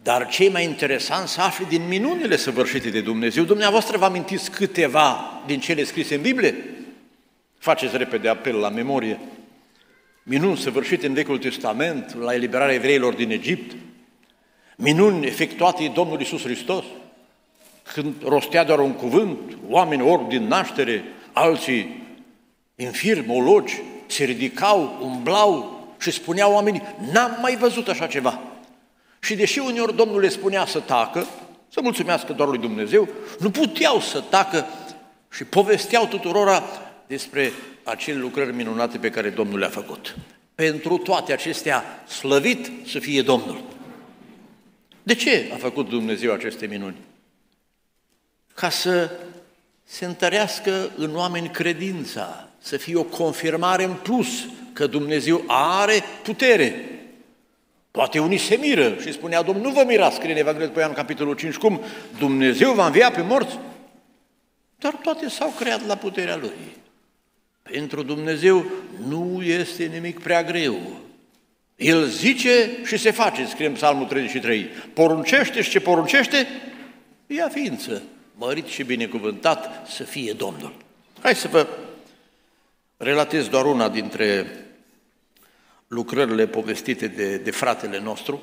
Dar 0.02 0.28
cei 0.28 0.49
mai 0.49 0.64
interesant 0.64 1.28
să 1.28 1.40
afli 1.40 1.64
din 1.64 1.88
minunile 1.88 2.37
săvârșite 2.37 2.90
de 2.90 3.00
Dumnezeu. 3.00 3.45
Dumneavoastră 3.45 3.99
vă 3.99 4.04
amintiți 4.04 4.50
câteva 4.50 5.40
din 5.47 5.61
cele 5.61 5.85
scrise 5.85 6.14
în 6.14 6.21
Biblie? 6.21 6.54
Faceți 7.59 7.97
repede 7.97 8.28
apel 8.28 8.57
la 8.57 8.69
memorie. 8.69 9.19
Minuni 10.23 10.57
săvârșite 10.57 11.07
în 11.07 11.14
Vechiul 11.14 11.38
Testament, 11.38 12.14
la 12.14 12.35
eliberarea 12.35 12.75
evreilor 12.75 13.14
din 13.14 13.31
Egipt, 13.31 13.76
minuni 14.76 15.26
efectuate 15.26 15.83
de 15.83 15.88
Domnul 15.88 16.21
Isus 16.21 16.42
Hristos, 16.42 16.85
când 17.95 18.14
rostea 18.25 18.64
doar 18.64 18.78
un 18.78 18.92
cuvânt, 18.92 19.38
oameni 19.69 20.02
orbi 20.02 20.37
din 20.37 20.47
naștere, 20.47 21.04
alții 21.33 22.02
infirmi, 22.76 23.37
ologi, 23.37 23.83
se 24.12 24.25
ridicau, 24.25 24.99
umblau 25.00 25.81
și 26.00 26.11
spuneau 26.11 26.52
oamenii, 26.52 26.83
n-am 27.12 27.38
mai 27.40 27.57
văzut 27.57 27.88
așa 27.88 28.07
ceva. 28.07 28.40
Și 29.21 29.35
deși 29.35 29.59
uneori 29.59 29.97
Domnul 29.97 30.21
le 30.21 30.28
spunea 30.28 30.66
să 30.66 30.81
tacă, 30.81 31.26
să 31.69 31.81
mulțumească 31.83 32.33
doar 32.33 32.49
lui 32.49 32.59
Dumnezeu, 32.59 33.09
nu 33.38 33.50
puteau 33.50 34.00
să 34.00 34.21
tacă 34.21 34.66
și 35.31 35.45
povesteau 35.45 36.07
tuturora 36.07 36.62
despre 37.07 37.52
acele 37.83 38.19
lucrări 38.19 38.54
minunate 38.54 38.99
pe 38.99 39.11
care 39.11 39.31
Domnul 39.31 39.59
le-a 39.59 39.69
făcut. 39.69 40.16
Pentru 40.54 40.97
toate 40.97 41.33
acestea, 41.33 41.85
slăvit 42.09 42.71
să 42.87 42.99
fie 42.99 43.23
Domnul. 43.23 43.62
De 45.02 45.14
ce 45.14 45.50
a 45.52 45.57
făcut 45.57 45.88
Dumnezeu 45.88 46.33
aceste 46.33 46.66
minuni? 46.66 46.97
Ca 48.54 48.69
să 48.69 49.11
se 49.85 50.04
întărească 50.04 50.90
în 50.97 51.16
oameni 51.16 51.49
credința, 51.49 52.49
să 52.62 52.76
fie 52.76 52.97
o 52.97 53.02
confirmare 53.02 53.85
în 53.85 53.95
plus 54.02 54.28
că 54.73 54.87
Dumnezeu 54.87 55.45
are 55.47 56.02
putere. 56.23 56.75
Poate 57.90 58.19
unii 58.19 58.38
se 58.38 58.57
miră 58.61 58.97
și 59.00 59.12
spunea, 59.12 59.42
Domnul, 59.42 59.64
nu 59.64 59.71
vă 59.71 59.85
mirați, 59.87 60.16
scrie 60.16 60.33
în 60.33 60.38
Evanghelie 60.38 60.66
după 60.66 60.81
Ioan, 60.81 60.92
capitolul 60.92 61.35
5, 61.35 61.57
cum 61.57 61.81
Dumnezeu 62.19 62.73
va 62.73 62.87
învia 62.87 63.11
pe 63.11 63.21
morți. 63.21 63.59
Dar 64.78 64.92
toate 64.92 65.28
s-au 65.28 65.52
creat 65.59 65.87
la 65.87 65.97
puterea 65.97 66.37
Lui. 66.37 66.76
Pentru 67.62 68.02
Dumnezeu 68.02 68.64
nu 69.09 69.42
este 69.42 69.85
nimic 69.85 70.21
prea 70.21 70.42
greu. 70.42 70.76
El 71.76 72.07
zice 72.07 72.71
și 72.85 72.97
se 72.97 73.11
face, 73.11 73.47
scrie 73.47 73.66
în 73.66 73.73
Psalmul 73.73 74.07
33. 74.07 74.64
Poruncește 74.92 75.62
și 75.62 75.71
ce 75.71 75.81
poruncește, 75.81 76.47
ia 77.26 77.49
ființă, 77.49 78.02
mărit 78.37 78.66
și 78.66 78.83
binecuvântat 78.83 79.87
să 79.88 80.02
fie 80.02 80.33
Domnul. 80.33 80.75
Hai 81.21 81.35
să 81.35 81.49
vă 81.49 81.66
relatez 83.02 83.49
doar 83.49 83.64
una 83.64 83.88
dintre 83.88 84.47
lucrările 85.87 86.47
povestite 86.47 87.06
de, 87.06 87.37
de 87.37 87.50
fratele 87.50 87.99
nostru. 87.99 88.42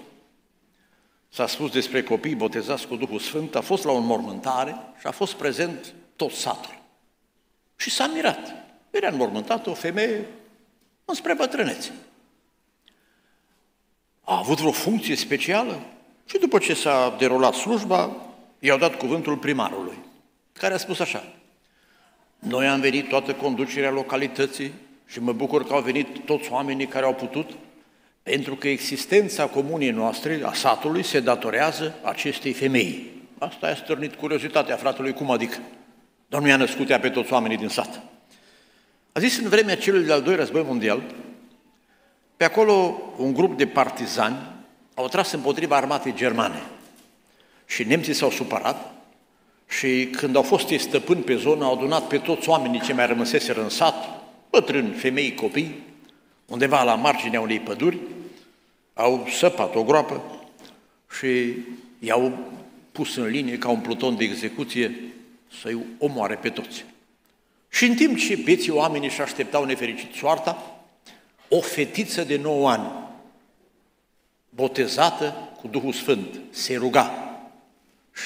S-a 1.29 1.47
spus 1.47 1.71
despre 1.71 2.03
copii 2.03 2.35
botezați 2.35 2.87
cu 2.87 2.95
Duhul 2.95 3.19
Sfânt, 3.19 3.55
a 3.55 3.61
fost 3.61 3.83
la 3.83 3.91
o 3.91 3.99
mormântare 3.99 4.75
și 4.99 5.07
a 5.07 5.11
fost 5.11 5.33
prezent 5.33 5.93
tot 6.15 6.31
satul. 6.31 6.81
Și 7.75 7.89
s-a 7.89 8.07
mirat. 8.07 8.55
Era 8.89 9.07
înmormântată 9.07 9.69
o 9.69 9.73
femeie 9.73 10.25
înspre 11.05 11.33
bătrânețe. 11.33 11.91
A 14.23 14.37
avut 14.37 14.57
vreo 14.57 14.71
funcție 14.71 15.15
specială 15.15 15.79
și 16.25 16.37
după 16.37 16.57
ce 16.57 16.73
s-a 16.73 17.15
derulat 17.17 17.53
slujba, 17.53 18.15
i-au 18.59 18.77
dat 18.77 18.97
cuvântul 18.97 19.37
primarului, 19.37 19.97
care 20.53 20.73
a 20.73 20.77
spus 20.77 20.99
așa, 20.99 21.38
noi 22.39 22.67
am 22.67 22.79
venit 22.79 23.07
toată 23.07 23.33
conducerea 23.33 23.91
localității 23.91 24.71
și 25.05 25.21
mă 25.21 25.31
bucur 25.31 25.67
că 25.67 25.73
au 25.73 25.81
venit 25.81 26.25
toți 26.25 26.51
oamenii 26.51 26.87
care 26.87 27.05
au 27.05 27.13
putut, 27.13 27.49
pentru 28.23 28.55
că 28.55 28.67
existența 28.67 29.45
comunii 29.45 29.89
noastre, 29.89 30.39
a 30.43 30.53
satului, 30.53 31.03
se 31.03 31.19
datorează 31.19 31.95
acestei 32.03 32.53
femei. 32.53 33.11
Asta 33.37 33.67
a 33.67 33.75
stârnit 33.75 34.15
curiozitatea 34.15 34.75
fratelui, 34.75 35.13
cum 35.13 35.31
adică? 35.31 35.57
Dar 36.27 36.41
nu 36.41 36.47
i-a 36.47 36.57
născut 36.57 36.89
ea 36.89 36.99
pe 36.99 37.09
toți 37.09 37.33
oamenii 37.33 37.57
din 37.57 37.67
sat. 37.67 38.01
A 39.11 39.19
zis 39.19 39.37
în 39.37 39.49
vremea 39.49 39.77
celui 39.77 40.05
de-al 40.05 40.21
doilea 40.21 40.43
război 40.43 40.63
mondial, 40.63 41.03
pe 42.37 42.43
acolo 42.43 43.01
un 43.17 43.33
grup 43.33 43.57
de 43.57 43.67
partizani 43.67 44.37
au 44.93 45.07
tras 45.07 45.31
împotriva 45.31 45.75
armatei 45.75 46.13
germane. 46.15 46.61
Și 47.65 47.83
nemții 47.83 48.13
s-au 48.13 48.31
supărat 48.31 48.93
și 49.69 50.05
când 50.05 50.35
au 50.35 50.41
fost 50.41 50.69
ei 50.69 50.77
stăpâni 50.77 51.21
pe 51.21 51.35
zonă, 51.35 51.65
au 51.65 51.73
adunat 51.73 52.07
pe 52.07 52.17
toți 52.17 52.49
oamenii 52.49 52.81
ce 52.81 52.93
mai 52.93 53.07
rămăseseră 53.07 53.61
în 53.61 53.69
sat, 53.69 54.21
bătrâni, 54.49 54.93
femei, 54.93 55.35
copii, 55.35 55.83
undeva 56.45 56.83
la 56.83 56.95
marginea 56.95 57.41
unei 57.41 57.59
păduri, 57.59 57.97
au 58.93 59.27
săpat 59.37 59.75
o 59.75 59.83
groapă 59.83 60.21
și 61.17 61.55
i-au 61.99 62.37
pus 62.91 63.15
în 63.15 63.25
linie 63.25 63.57
ca 63.57 63.69
un 63.69 63.79
pluton 63.79 64.17
de 64.17 64.23
execuție 64.23 64.99
să-i 65.61 65.77
omoare 65.97 66.35
pe 66.35 66.49
toți. 66.49 66.85
Și 67.69 67.85
în 67.85 67.95
timp 67.95 68.17
ce 68.17 68.35
beții 68.35 68.71
oamenii 68.71 69.07
își 69.07 69.21
așteptau 69.21 69.63
nefericit 69.63 70.13
soarta, 70.13 70.81
o 71.47 71.61
fetiță 71.61 72.23
de 72.23 72.37
9 72.37 72.69
ani, 72.69 72.91
botezată 74.49 75.49
cu 75.61 75.67
Duhul 75.67 75.93
Sfânt, 75.93 76.39
se 76.49 76.75
ruga 76.75 77.28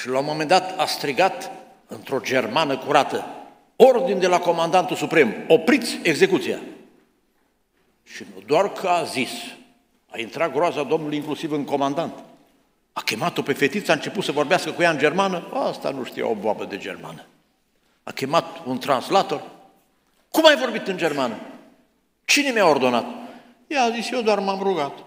și 0.00 0.08
la 0.08 0.18
un 0.18 0.24
moment 0.24 0.48
dat 0.48 0.78
a 0.78 0.86
strigat 0.86 1.50
într-o 1.86 2.20
germană 2.20 2.78
curată, 2.78 3.24
ordin 3.76 4.18
de 4.18 4.26
la 4.26 4.38
comandantul 4.38 4.96
suprem, 4.96 5.34
opriți 5.48 5.98
execuția. 6.02 6.58
Și 8.02 8.24
nu 8.34 8.42
doar 8.46 8.72
că 8.72 8.88
a 8.88 9.04
zis, 9.04 9.30
a 10.10 10.18
intrat 10.18 10.52
groaza 10.52 10.82
Domnului 10.82 11.16
inclusiv 11.16 11.52
în 11.52 11.64
comandant. 11.64 12.14
A 12.92 13.00
chemat-o 13.00 13.42
pe 13.42 13.52
fetiță, 13.52 13.90
a 13.90 13.94
început 13.94 14.24
să 14.24 14.32
vorbească 14.32 14.70
cu 14.70 14.82
ea 14.82 14.90
în 14.90 14.98
germană, 14.98 15.50
asta 15.52 15.90
nu 15.90 16.04
știa 16.04 16.28
o 16.28 16.34
boabă 16.34 16.64
de 16.64 16.78
germană. 16.78 17.26
A 18.02 18.10
chemat 18.10 18.64
un 18.64 18.78
translator. 18.78 19.42
Cum 20.30 20.46
ai 20.46 20.56
vorbit 20.56 20.86
în 20.86 20.96
germană? 20.96 21.36
Cine 22.24 22.50
mi-a 22.50 22.66
ordonat? 22.66 23.06
Ea 23.66 23.82
a 23.82 23.90
zis, 23.90 24.10
eu 24.10 24.20
doar 24.20 24.38
m-am 24.38 24.62
rugat. 24.62 24.98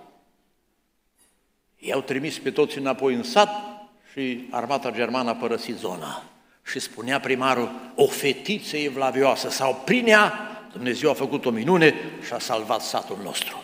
I-au 1.78 2.02
trimis 2.02 2.40
pe 2.40 2.52
toți 2.52 2.78
înapoi 2.78 3.14
în 3.14 3.24
sat 3.24 3.77
și 4.18 4.48
armata 4.50 4.92
germană 4.92 5.30
a 5.30 5.36
părăsit 5.36 5.76
zona. 5.76 6.24
Și 6.66 6.80
spunea 6.80 7.20
primarul, 7.20 7.72
o 7.96 8.08
fetiță 8.08 8.78
evlavioasă 8.78 9.50
sau 9.50 9.82
prin 9.86 10.08
ea 10.08 10.34
Dumnezeu 10.72 11.10
a 11.10 11.14
făcut 11.14 11.46
o 11.46 11.50
minune 11.50 11.96
și 12.26 12.34
a 12.34 12.40
salvat 12.40 12.82
satul 12.82 13.18
nostru. 13.24 13.64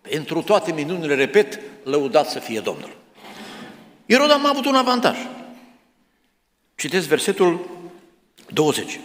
Pentru 0.00 0.42
toate 0.42 0.72
minunile, 0.72 1.14
repet, 1.14 1.60
lăudat 1.84 2.28
să 2.28 2.38
fie 2.38 2.60
Domnul. 2.60 2.96
Irod 4.06 4.30
am 4.30 4.46
avut 4.46 4.64
un 4.64 4.74
avantaj. 4.74 5.18
Citesc 6.74 7.08
versetul 7.08 7.68
20. 8.48 9.00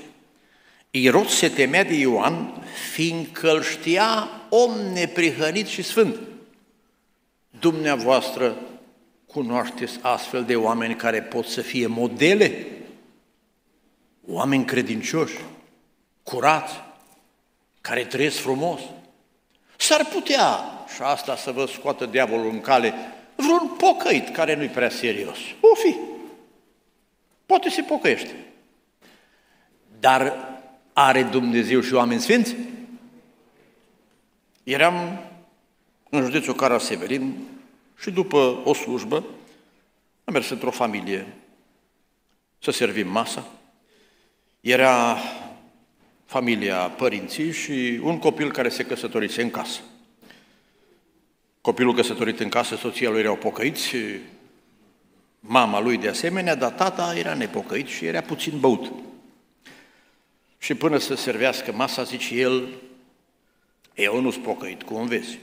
Irod 0.91 1.27
se 1.27 1.49
temea 1.49 1.83
de 1.83 1.93
Ioan, 1.93 2.63
fiindcă 2.91 3.51
îl 3.51 3.63
știa 3.63 4.29
om 4.49 4.71
neprihănit 4.93 5.67
și 5.67 5.81
sfânt. 5.81 6.15
Dumneavoastră 7.59 8.55
cunoașteți 9.35 9.99
astfel 10.01 10.43
de 10.43 10.55
oameni 10.55 10.95
care 10.95 11.21
pot 11.21 11.45
să 11.45 11.61
fie 11.61 11.87
modele? 11.87 12.65
Oameni 14.27 14.65
credincioși, 14.65 15.37
curați, 16.23 16.73
care 17.81 18.05
trăiesc 18.05 18.37
frumos. 18.37 18.81
S-ar 19.77 20.05
putea, 20.05 20.59
și 20.95 21.01
asta 21.01 21.35
să 21.35 21.51
vă 21.51 21.65
scoată 21.65 22.05
diavolul 22.05 22.49
în 22.49 22.61
cale, 22.61 22.93
vreun 23.35 23.71
pocăit 23.77 24.29
care 24.29 24.55
nu-i 24.55 24.67
prea 24.67 24.89
serios. 24.89 25.37
O 25.59 25.75
fi. 25.75 25.95
Poate 27.45 27.69
se 27.69 27.81
pocăiește. 27.81 28.45
Dar 29.99 30.33
are 30.93 31.23
Dumnezeu 31.23 31.81
și 31.81 31.93
oameni 31.93 32.21
sfinți? 32.21 32.55
Eram 34.63 35.19
în 36.09 36.23
județul 36.23 36.55
Cara 36.55 36.79
Severin 36.79 37.54
și 37.99 38.11
după 38.11 38.61
o 38.63 38.73
slujbă 38.73 39.23
am 40.23 40.33
mers 40.33 40.49
într-o 40.49 40.71
familie 40.71 41.27
să 42.59 42.71
servim 42.71 43.07
masa. 43.07 43.47
Era 44.61 45.17
familia 46.25 46.77
părinții 46.77 47.51
și 47.51 47.99
un 48.03 48.19
copil 48.19 48.51
care 48.51 48.69
se 48.69 48.85
căsătorise 48.85 49.41
în 49.41 49.51
casă. 49.51 49.79
Copilul 51.61 51.95
căsătorit 51.95 52.39
în 52.39 52.49
casă, 52.49 52.75
soția 52.75 53.09
lui 53.09 53.19
erau 53.19 53.35
pocăiți, 53.35 53.95
mama 55.39 55.79
lui 55.79 55.97
de 55.97 56.07
asemenea, 56.07 56.55
dar 56.55 56.71
tata 56.71 57.17
era 57.17 57.33
nepocăit 57.33 57.87
și 57.87 58.05
era 58.05 58.21
puțin 58.21 58.59
băut. 58.59 58.91
Și 60.57 60.73
până 60.73 60.97
să 60.97 61.15
servească 61.15 61.71
masa, 61.71 62.03
zice 62.03 62.35
el, 62.35 62.67
eu 63.93 64.21
nu-s 64.21 64.37
pocăit, 64.37 64.83
cum 64.83 65.07
vezi? 65.07 65.39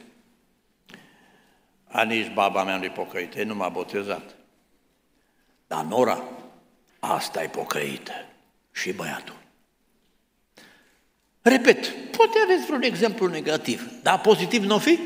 A, 1.93 2.03
nici 2.03 2.33
baba 2.33 2.65
mea 2.65 2.77
nu-i 2.77 2.91
pocăită, 2.91 3.43
nu 3.43 3.55
m-a 3.55 3.69
botezat. 3.69 4.35
Dar 5.67 5.85
Nora, 5.85 6.23
asta 6.99 7.43
e 7.43 7.47
pocăită. 7.47 8.13
Și 8.73 8.93
băiatul. 8.93 9.37
Repet, 11.43 11.89
poate 11.89 12.39
aveți 12.45 12.67
vreun 12.67 12.83
exemplu 12.83 13.27
negativ, 13.27 13.91
dar 14.03 14.21
pozitiv 14.21 14.65
nu 14.65 14.79
fi? 14.79 14.99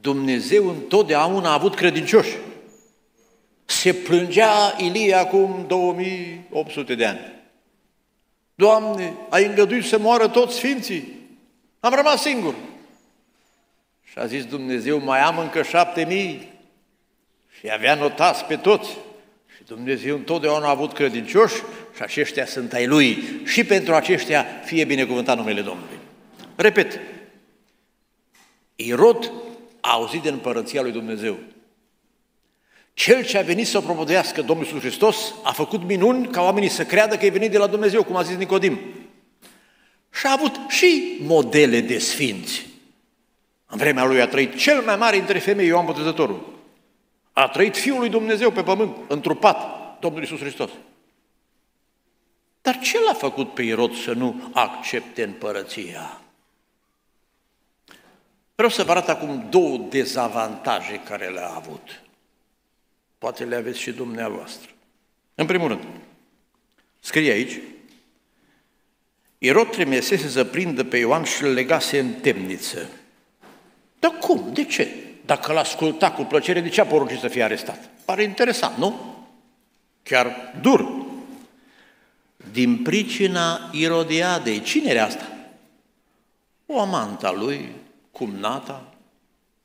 Dumnezeu 0.00 0.68
întotdeauna 0.68 1.50
a 1.50 1.52
avut 1.52 1.74
credincioși. 1.74 2.36
Se 3.64 3.94
plângea 3.94 4.74
Ilie 4.78 5.14
acum 5.14 5.64
2800 5.66 6.94
de 6.94 7.06
ani. 7.06 7.20
Doamne, 8.54 9.14
ai 9.28 9.46
îngăduit 9.46 9.84
să 9.84 9.98
moară 9.98 10.28
toți 10.28 10.56
sfinții. 10.56 11.18
Am 11.80 11.94
rămas 11.94 12.22
singur. 12.22 12.54
Și 14.10 14.18
a 14.18 14.26
zis 14.26 14.44
Dumnezeu, 14.44 14.98
mai 14.98 15.20
am 15.20 15.38
încă 15.38 15.62
șapte 15.62 16.04
mii. 16.04 16.52
Și 17.58 17.70
avea 17.72 17.94
notați 17.94 18.44
pe 18.44 18.56
toți. 18.56 18.88
Și 19.56 19.62
Dumnezeu 19.66 20.16
întotdeauna 20.16 20.66
a 20.66 20.70
avut 20.70 20.92
credincioși 20.92 21.54
și 21.94 22.02
aceștia 22.02 22.46
sunt 22.46 22.72
ai 22.72 22.86
Lui. 22.86 23.22
Și 23.44 23.64
pentru 23.64 23.94
aceștia 23.94 24.46
fie 24.64 24.84
binecuvântat 24.84 25.36
numele 25.36 25.60
Domnului. 25.60 25.98
Repet, 26.56 27.00
Irod 28.76 29.32
a 29.80 29.90
auzit 29.90 30.22
de 30.22 30.28
împărăția 30.28 30.82
lui 30.82 30.92
Dumnezeu. 30.92 31.38
Cel 32.94 33.24
ce 33.24 33.38
a 33.38 33.42
venit 33.42 33.66
să 33.66 33.78
o 33.78 33.80
propovăduiască 33.80 34.42
Domnul 34.42 34.66
Iisus 34.66 34.80
Hristos 34.80 35.34
a 35.42 35.52
făcut 35.52 35.82
minuni 35.82 36.26
ca 36.28 36.42
oamenii 36.42 36.68
să 36.68 36.84
creadă 36.84 37.16
că 37.16 37.26
e 37.26 37.30
venit 37.30 37.50
de 37.50 37.58
la 37.58 37.66
Dumnezeu, 37.66 38.04
cum 38.04 38.16
a 38.16 38.22
zis 38.22 38.36
Nicodim. 38.36 38.78
Și 40.12 40.26
a 40.26 40.32
avut 40.32 40.52
și 40.68 41.18
modele 41.20 41.80
de 41.80 41.98
sfinți. 41.98 42.69
În 43.70 43.78
vremea 43.78 44.04
lui 44.04 44.20
a 44.20 44.28
trăit 44.28 44.56
cel 44.56 44.82
mai 44.82 44.96
mare 44.96 45.16
dintre 45.16 45.38
femei, 45.38 45.66
Ioan 45.66 45.84
Botezătorul. 45.84 46.58
A 47.32 47.48
trăit 47.48 47.76
Fiul 47.76 47.98
lui 47.98 48.08
Dumnezeu 48.08 48.50
pe 48.50 48.62
pământ, 48.62 48.96
întrupat, 49.08 49.56
Domnul 50.00 50.20
Iisus 50.20 50.38
Hristos. 50.38 50.70
Dar 52.62 52.78
ce 52.78 52.98
l-a 53.06 53.14
făcut 53.14 53.54
pe 53.54 53.62
Irod 53.62 53.94
să 53.94 54.12
nu 54.12 54.50
accepte 54.52 55.22
împărăția? 55.22 56.20
Vreau 58.54 58.70
să 58.70 58.84
vă 58.84 58.90
arăt 58.90 59.08
acum 59.08 59.46
două 59.50 59.76
dezavantaje 59.76 61.00
care 61.04 61.28
le-a 61.28 61.52
avut. 61.54 62.02
Poate 63.18 63.44
le 63.44 63.56
aveți 63.56 63.78
și 63.78 63.92
dumneavoastră. 63.92 64.70
În 65.34 65.46
primul 65.46 65.68
rând, 65.68 65.84
scrie 67.00 67.32
aici, 67.32 67.58
Irod 69.38 69.70
trimisese 69.70 70.28
să 70.28 70.44
prindă 70.44 70.84
pe 70.84 70.96
Ioan 70.96 71.24
și 71.24 71.42
îl 71.42 71.52
legase 71.52 71.98
în 71.98 72.12
temniță. 72.12 72.88
Dar 74.00 74.10
cum? 74.10 74.50
De 74.52 74.64
ce? 74.64 74.88
Dacă 75.24 75.52
l-asculta 75.52 76.12
cu 76.12 76.22
plăcere, 76.22 76.60
de 76.60 76.68
ce 76.68 76.80
a 76.80 76.86
poruncit 76.86 77.18
să 77.18 77.28
fie 77.28 77.42
arestat? 77.42 77.90
Pare 78.04 78.22
interesant, 78.22 78.76
nu? 78.76 79.16
Chiar 80.02 80.54
dur. 80.60 81.06
Din 82.52 82.82
pricina 82.82 83.70
Irodiadei. 83.72 84.60
Cine 84.62 84.90
era 84.90 85.04
asta? 85.04 85.28
O 86.66 86.80
amanta 86.80 87.32
lui, 87.32 87.68
cumnata, 88.10 88.94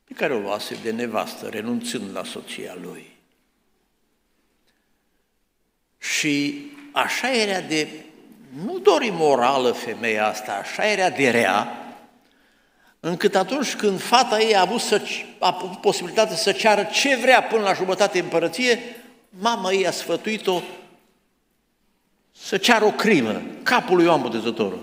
pe 0.03 0.13
care 0.13 0.33
o 0.33 0.39
luase 0.39 0.77
de 0.83 0.91
nevastă, 0.91 1.47
renunțând 1.47 2.09
la 2.13 2.23
soția 2.23 2.77
lui. 2.81 3.17
Și 5.97 6.65
așa 6.91 7.31
era 7.31 7.59
de, 7.59 7.87
nu 8.65 8.77
doar 8.79 9.01
imorală 9.01 9.71
femeia 9.71 10.27
asta, 10.27 10.53
așa 10.53 10.87
era 10.87 11.09
de 11.09 11.29
rea, 11.29 11.84
încât 13.07 13.35
atunci 13.35 13.75
când 13.75 14.01
fata 14.01 14.39
ei 14.39 14.55
a 14.55 14.61
avut, 14.61 14.79
să, 14.79 15.01
a 15.39 15.57
avut 15.61 15.81
posibilitatea 15.81 16.35
să 16.35 16.51
ceară 16.51 16.83
ce 16.83 17.15
vrea 17.15 17.43
până 17.43 17.61
la 17.61 17.73
jumătate 17.73 18.19
împărăție, 18.19 18.79
mama 19.29 19.71
ei 19.71 19.87
a 19.87 19.91
sfătuit-o 19.91 20.61
să 22.31 22.57
ceară 22.57 22.85
o 22.85 22.91
crimă, 22.91 23.41
capul 23.63 23.95
lui 23.95 24.05
Ioan 24.05 24.21
Botezătorul. 24.21 24.79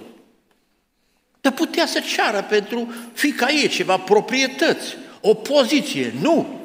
Dar 1.41 1.53
putea 1.53 1.87
să 1.87 2.01
ceară 2.01 2.43
pentru 2.43 2.95
fica 3.13 3.51
ei 3.51 3.69
ceva 3.69 3.97
proprietăți, 3.97 4.97
o 5.21 5.35
poziție. 5.35 6.15
Nu! 6.21 6.61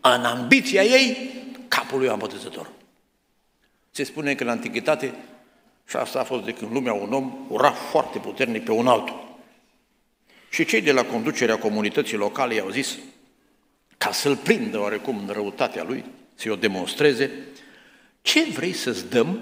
În 0.00 0.24
ambiția 0.24 0.82
ei, 0.82 1.30
capul 1.68 1.98
lui 1.98 2.06
Ioan 2.06 2.18
Botezătorul. 2.18 2.72
Se 3.90 4.04
spune 4.04 4.34
că 4.34 4.42
în 4.42 4.48
antichitate, 4.48 5.14
și 5.88 5.96
asta 5.96 6.20
a 6.20 6.24
fost 6.24 6.44
de 6.44 6.52
când 6.52 6.72
lumea 6.72 6.92
un 6.92 7.12
om 7.12 7.46
ura 7.48 7.70
foarte 7.70 8.18
puternic 8.18 8.64
pe 8.64 8.72
un 8.72 8.86
altul. 8.86 9.21
Și 10.52 10.64
cei 10.64 10.80
de 10.80 10.92
la 10.92 11.04
conducerea 11.04 11.58
comunității 11.58 12.16
locale 12.16 12.54
i-au 12.54 12.70
zis, 12.70 12.98
ca 13.98 14.12
să-l 14.12 14.36
prindă 14.36 14.80
oarecum 14.80 15.18
în 15.18 15.32
răutatea 15.32 15.82
lui, 15.82 16.04
să-i 16.34 16.50
o 16.50 16.56
demonstreze, 16.56 17.30
ce 18.22 18.44
vrei 18.44 18.72
să-ți 18.72 19.10
dăm, 19.10 19.40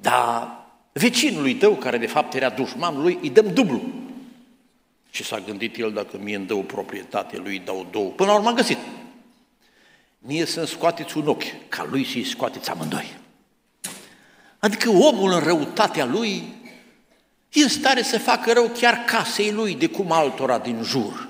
dar 0.00 0.48
vecinului 0.92 1.54
tău, 1.54 1.74
care 1.74 1.98
de 1.98 2.06
fapt 2.06 2.34
era 2.34 2.50
dușmanul 2.50 3.02
lui, 3.02 3.18
îi 3.22 3.30
dăm 3.30 3.52
dublu. 3.52 3.82
Și 5.10 5.24
s-a 5.24 5.38
gândit 5.38 5.76
el, 5.76 5.92
dacă 5.92 6.18
mie 6.18 6.36
îmi 6.36 6.46
dă 6.46 6.54
o 6.54 6.62
proprietate, 6.62 7.36
lui 7.36 7.52
îi 7.52 7.62
dau 7.64 7.86
două. 7.90 8.10
Până 8.10 8.30
la 8.30 8.36
urmă 8.36 8.48
am 8.48 8.54
găsit. 8.54 8.78
Mie 10.18 10.44
să-mi 10.44 10.66
scoateți 10.66 11.16
un 11.16 11.26
ochi, 11.26 11.68
ca 11.68 11.86
lui 11.90 12.04
să-i 12.04 12.24
scoateți 12.24 12.70
amândoi. 12.70 13.16
Adică 14.58 14.90
omul 14.90 15.32
în 15.32 15.40
răutatea 15.40 16.04
lui 16.04 16.42
e 17.54 17.62
în 17.62 17.68
stare 17.68 18.02
să 18.02 18.18
facă 18.18 18.52
rău 18.52 18.68
chiar 18.68 18.94
casei 18.94 19.52
lui 19.52 19.74
de 19.74 19.86
cum 19.86 20.12
altora 20.12 20.58
din 20.58 20.82
jur. 20.82 21.28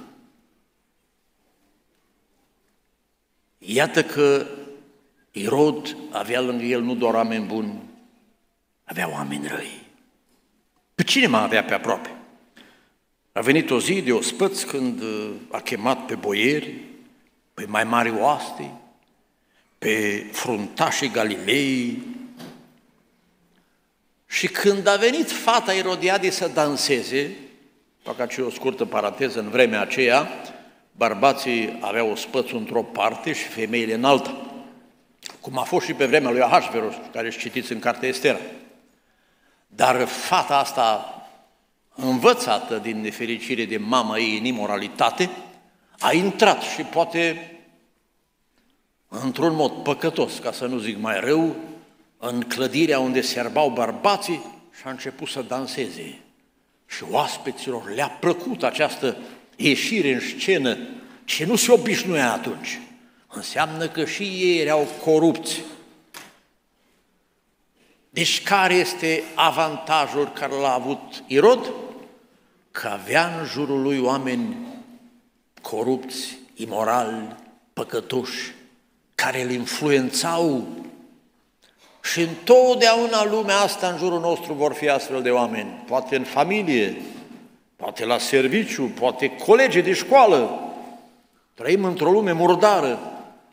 Iată 3.59 4.05
că 4.05 4.47
Irod 5.31 5.97
avea 6.11 6.41
lângă 6.41 6.65
el 6.65 6.83
nu 6.83 6.95
doar 6.95 7.15
oameni 7.15 7.47
buni, 7.47 7.83
avea 8.85 9.11
oameni 9.11 9.47
răi. 9.47 9.83
Pe 10.95 11.03
cine 11.03 11.27
mai 11.27 11.43
avea 11.43 11.65
pe 11.65 11.75
aproape? 11.75 12.17
A 13.33 13.41
venit 13.41 13.71
o 13.71 13.81
zi 13.81 14.03
de 14.03 14.13
ospăți 14.13 14.67
când 14.67 15.03
uh, 15.03 15.31
a 15.51 15.61
chemat 15.61 16.07
pe 16.07 16.15
boieri, 16.15 16.75
pe 17.55 17.65
mai 17.65 17.85
mari 17.85 18.11
oaste, 18.11 18.71
pe 19.79 20.27
fruntașii 20.33 21.11
Galilei, 21.11 22.03
și 24.35 24.49
când 24.49 24.87
a 24.87 24.97
venit 24.97 25.31
fata 25.31 25.73
Irodiade 25.73 26.31
să 26.31 26.49
danseze, 26.49 27.31
fac 28.03 28.19
aici 28.19 28.37
o 28.37 28.51
scurtă 28.51 28.85
paranteză, 28.85 29.41
în 29.41 29.49
vremea 29.49 29.81
aceea, 29.81 30.29
bărbații 30.93 31.79
aveau 31.81 32.17
spățul 32.17 32.59
într-o 32.59 32.83
parte 32.83 33.33
și 33.33 33.45
femeile 33.45 33.95
în 33.95 34.05
alta, 34.05 34.47
cum 35.41 35.59
a 35.59 35.63
fost 35.63 35.87
și 35.87 35.93
pe 35.93 36.07
vremea 36.07 36.31
lui 36.31 36.41
Ahasveros, 36.41 36.95
care 37.13 37.27
își 37.27 37.39
citiți 37.39 37.73
în 37.73 37.79
cartea 37.79 38.09
Estera. 38.09 38.39
Dar 39.67 40.05
fata 40.07 40.59
asta, 40.59 41.15
învățată 41.95 42.77
din 42.77 43.01
nefericire 43.01 43.65
de 43.65 43.77
mama 43.77 44.19
ei 44.19 44.39
în 44.39 44.45
imoralitate, 44.45 45.31
a 45.99 46.13
intrat 46.13 46.63
și 46.63 46.83
poate 46.83 47.51
într-un 49.09 49.55
mod 49.55 49.73
păcătos, 49.73 50.39
ca 50.39 50.53
să 50.53 50.67
nu 50.67 50.79
zic 50.79 50.99
mai 50.99 51.21
rău, 51.21 51.57
în 52.31 52.41
clădirea 52.41 52.99
unde 52.99 53.21
serbau 53.21 53.71
bărbații 53.71 54.45
și 54.77 54.83
a 54.85 54.91
început 54.91 55.29
să 55.29 55.43
danseze. 55.43 56.19
Și 56.87 57.05
oaspeților 57.11 57.91
le-a 57.95 58.09
plăcut 58.09 58.63
această 58.63 59.17
ieșire 59.57 60.13
în 60.13 60.21
scenă 60.21 60.79
ce 61.25 61.45
nu 61.45 61.57
se 61.57 61.73
obișnuia 61.73 62.33
atunci. 62.33 62.81
Înseamnă 63.29 63.89
că 63.89 64.05
și 64.05 64.23
ei 64.23 64.61
erau 64.61 64.89
corupți. 65.05 65.63
Deci 68.11 68.43
care 68.43 68.75
este 68.75 69.23
avantajul 69.35 70.29
care 70.29 70.55
l-a 70.55 70.73
avut 70.73 71.25
Irod? 71.27 71.73
Că 72.71 72.89
avea 72.89 73.39
în 73.41 73.47
jurul 73.47 73.83
lui 73.83 73.99
oameni 73.99 74.57
corupți, 75.63 76.39
imorali, 76.55 77.37
păcătoși, 77.73 78.55
care 79.15 79.43
îl 79.43 79.51
influențau 79.51 80.69
și 82.05 82.21
întotdeauna 82.21 83.25
lumea 83.25 83.57
asta 83.57 83.89
în 83.89 83.99
jurul 83.99 84.21
nostru 84.21 84.53
vor 84.53 84.73
fi 84.73 84.89
astfel 84.89 85.23
de 85.23 85.31
oameni, 85.31 85.83
poate 85.87 86.17
în 86.17 86.25
familie, 86.25 87.03
poate 87.77 88.05
la 88.05 88.19
serviciu, 88.19 88.83
poate 88.83 89.37
colegi 89.37 89.81
de 89.81 89.93
școală. 89.93 90.61
Trăim 91.55 91.85
într-o 91.85 92.11
lume 92.11 92.33
murdară. 92.33 92.99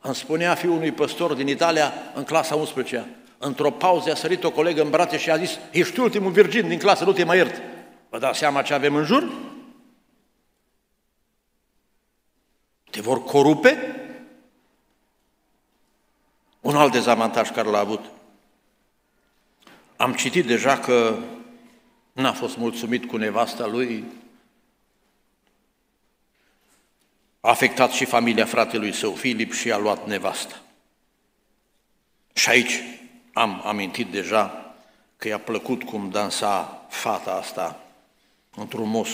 Îmi 0.01 0.15
spunea 0.15 0.55
fiul 0.55 0.73
unui 0.73 0.91
păstor 0.91 1.33
din 1.33 1.47
Italia 1.47 1.93
în 2.13 2.23
clasa 2.23 2.55
11 2.55 3.05
Într-o 3.37 3.71
pauză 3.71 4.11
a 4.11 4.15
sărit 4.15 4.43
o 4.43 4.51
colegă 4.51 4.81
în 4.81 4.89
brațe 4.89 5.17
și 5.17 5.31
a 5.31 5.37
zis, 5.37 5.59
ești 5.71 5.99
ultimul 5.99 6.31
virgin 6.31 6.67
din 6.67 6.79
clasă, 6.79 7.03
nu 7.03 7.11
te 7.11 7.23
mai 7.23 7.37
iert. 7.37 7.61
Vă 8.09 8.19
dați 8.19 8.39
seama 8.39 8.61
ce 8.61 8.73
avem 8.73 8.95
în 8.95 9.03
jur? 9.03 9.31
Te 12.89 13.01
vor 13.01 13.23
corupe? 13.23 13.95
Un 16.59 16.75
alt 16.75 16.91
dezavantaj 16.91 17.51
care 17.51 17.69
l-a 17.69 17.79
avut. 17.79 18.01
Am 20.01 20.13
citit 20.13 20.45
deja 20.45 20.79
că 20.79 21.17
n-a 22.11 22.33
fost 22.33 22.57
mulțumit 22.57 23.05
cu 23.05 23.17
nevasta 23.17 23.65
lui, 23.65 24.03
a 27.39 27.49
afectat 27.49 27.91
și 27.91 28.05
familia 28.05 28.45
fratelui 28.45 28.93
său 28.93 29.13
Filip 29.13 29.53
și 29.53 29.71
a 29.71 29.77
luat 29.77 30.07
nevasta. 30.07 30.61
Și 32.33 32.49
aici 32.49 32.83
am 33.33 33.61
amintit 33.65 34.07
deja 34.11 34.75
că 35.17 35.27
i-a 35.27 35.39
plăcut 35.39 35.83
cum 35.83 36.09
dansa 36.09 36.85
fata 36.89 37.31
asta 37.31 37.83
într-un 38.55 38.89
mos 38.89 39.09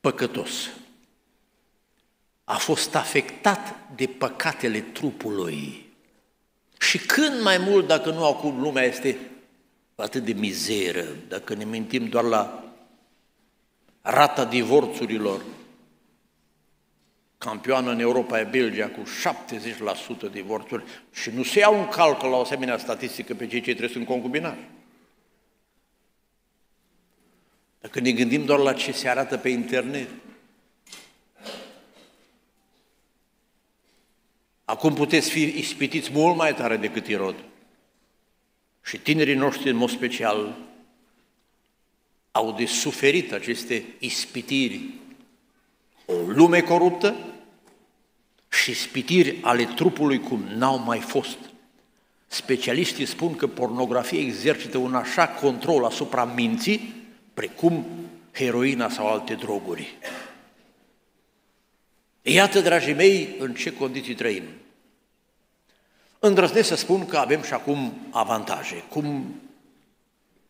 păcătos. 0.00 0.68
A 2.44 2.56
fost 2.56 2.94
afectat 2.94 3.76
de 3.94 4.06
păcatele 4.06 4.80
trupului. 4.80 5.87
Și 6.78 6.98
când 6.98 7.42
mai 7.42 7.58
mult, 7.58 7.86
dacă 7.86 8.10
nu 8.10 8.26
acum 8.26 8.60
lumea 8.60 8.82
este 8.82 9.16
atât 9.94 10.24
de 10.24 10.32
mizeră, 10.32 11.04
dacă 11.28 11.54
ne 11.54 11.64
mintim 11.64 12.08
doar 12.08 12.24
la 12.24 12.72
rata 14.00 14.44
divorțurilor, 14.44 15.42
campioană 17.38 17.90
în 17.90 18.00
Europa 18.00 18.40
e 18.40 18.44
Belgia 18.44 18.88
cu 18.88 19.02
70% 20.28 20.32
divorțuri 20.32 20.84
și 21.12 21.30
nu 21.30 21.42
se 21.42 21.58
iau 21.58 21.78
în 21.78 21.88
calcul 21.88 22.28
la 22.28 22.36
o 22.36 22.40
asemenea 22.40 22.78
statistică 22.78 23.34
pe 23.34 23.46
cei 23.46 23.60
ce 23.60 23.74
trebuie 23.74 23.98
în 23.98 24.04
concubinare. 24.04 24.70
Dacă 27.80 28.00
ne 28.00 28.12
gândim 28.12 28.44
doar 28.44 28.58
la 28.58 28.72
ce 28.72 28.92
se 28.92 29.08
arată 29.08 29.36
pe 29.36 29.48
internet, 29.48 30.08
acum 34.68 34.94
puteți 34.94 35.30
fi 35.30 35.42
ispitiți 35.42 36.10
mult 36.12 36.36
mai 36.36 36.54
tare 36.54 36.76
decât 36.76 37.06
Irod. 37.06 37.34
Și 38.82 38.98
tinerii 38.98 39.34
noștri, 39.34 39.70
în 39.70 39.76
mod 39.76 39.90
special, 39.90 40.56
au 42.30 42.52
de 42.52 42.66
suferit 42.66 43.32
aceste 43.32 43.84
ispitiri. 43.98 44.80
O 46.06 46.14
lume 46.26 46.60
coruptă 46.60 47.16
și 48.48 48.74
spitiri 48.74 49.38
ale 49.42 49.64
trupului 49.64 50.20
cum 50.20 50.44
n-au 50.56 50.78
mai 50.78 51.00
fost. 51.00 51.38
Specialiștii 52.26 53.06
spun 53.06 53.36
că 53.36 53.46
pornografia 53.46 54.20
exercită 54.20 54.78
un 54.78 54.94
așa 54.94 55.28
control 55.28 55.84
asupra 55.84 56.24
minții 56.24 56.94
precum 57.34 57.86
heroina 58.32 58.88
sau 58.88 59.06
alte 59.06 59.34
droguri. 59.34 59.96
Iată, 62.30 62.60
dragii 62.60 62.94
mei, 62.94 63.28
în 63.38 63.54
ce 63.54 63.72
condiții 63.72 64.14
trăim. 64.14 64.42
Îndrăznesc 66.18 66.68
să 66.68 66.74
spun 66.74 67.06
că 67.06 67.16
avem 67.16 67.42
și 67.42 67.52
acum 67.52 67.92
avantaje. 68.10 68.84
Cum 68.88 69.34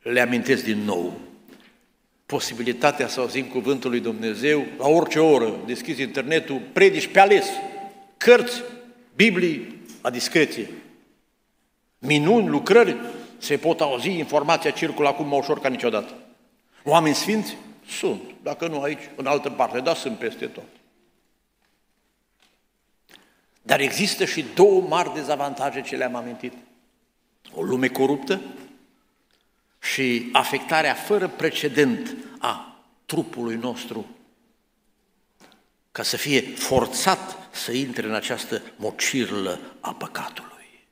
le 0.02 0.20
amintesc 0.20 0.64
din 0.64 0.78
nou? 0.78 1.20
Posibilitatea 2.26 3.08
să 3.08 3.20
auzim 3.20 3.44
cuvântul 3.44 3.90
lui 3.90 4.00
Dumnezeu 4.00 4.64
la 4.78 4.88
orice 4.88 5.18
oră, 5.18 5.54
deschizi 5.66 6.02
internetul, 6.02 6.60
predici 6.72 7.06
pe 7.06 7.20
ales, 7.20 7.46
cărți, 8.16 8.62
Biblii, 9.14 9.82
la 10.02 10.10
discreție. 10.10 10.70
Minuni, 11.98 12.48
lucrări, 12.48 12.96
se 13.38 13.56
pot 13.56 13.80
auzi, 13.80 14.10
informația 14.10 14.70
circulă 14.70 15.08
acum 15.08 15.28
mai 15.28 15.38
ușor 15.38 15.60
ca 15.60 15.68
niciodată. 15.68 16.14
Oameni 16.84 17.14
sfinți? 17.14 17.56
Sunt. 17.88 18.22
Dacă 18.42 18.66
nu 18.66 18.80
aici, 18.80 19.10
în 19.16 19.26
altă 19.26 19.50
parte, 19.50 19.80
dar 19.80 19.96
sunt 19.96 20.18
peste 20.18 20.46
tot. 20.46 20.77
Dar 23.68 23.80
există 23.80 24.24
și 24.24 24.44
două 24.54 24.80
mari 24.80 25.14
dezavantaje 25.14 25.80
ce 25.80 25.96
le-am 25.96 26.14
amintit. 26.14 26.52
O 27.54 27.62
lume 27.62 27.88
coruptă 27.88 28.40
și 29.78 30.28
afectarea 30.32 30.94
fără 30.94 31.28
precedent 31.28 32.16
a 32.38 32.82
trupului 33.06 33.56
nostru 33.56 34.06
ca 35.92 36.02
să 36.02 36.16
fie 36.16 36.40
forțat 36.40 37.48
să 37.50 37.72
intre 37.72 38.06
în 38.06 38.14
această 38.14 38.62
mocirlă 38.76 39.60
a 39.80 39.94
păcatului. 39.94 40.86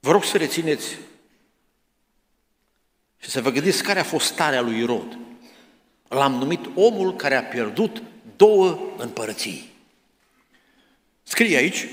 Vă 0.00 0.10
rog 0.10 0.24
să 0.24 0.36
rețineți 0.36 0.98
și 3.18 3.30
să 3.30 3.42
vă 3.42 3.50
gândiți 3.50 3.82
care 3.82 3.98
a 3.98 4.04
fost 4.04 4.26
starea 4.26 4.60
lui 4.60 4.78
Irod. 4.78 5.18
L-am 6.08 6.32
numit 6.32 6.70
omul 6.74 7.16
care 7.16 7.34
a 7.34 7.44
pierdut 7.44 8.02
două 8.36 8.78
împărății. 8.96 9.70
Scrie 11.22 11.56
aici, 11.56 11.86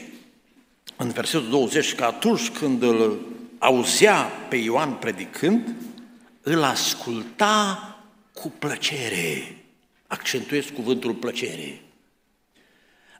în 0.95 1.10
versetul 1.10 1.49
20, 1.49 1.95
că 1.95 2.04
atunci 2.04 2.49
când 2.49 2.82
îl 2.82 3.19
auzea 3.60 4.21
pe 4.49 4.56
Ioan 4.56 4.93
predicând, 4.93 5.75
îl 6.41 6.63
asculta 6.63 7.97
cu 8.34 8.49
plăcere. 8.60 9.56
Accentuez 10.08 10.65
cuvântul 10.73 11.13
plăcere. 11.13 11.82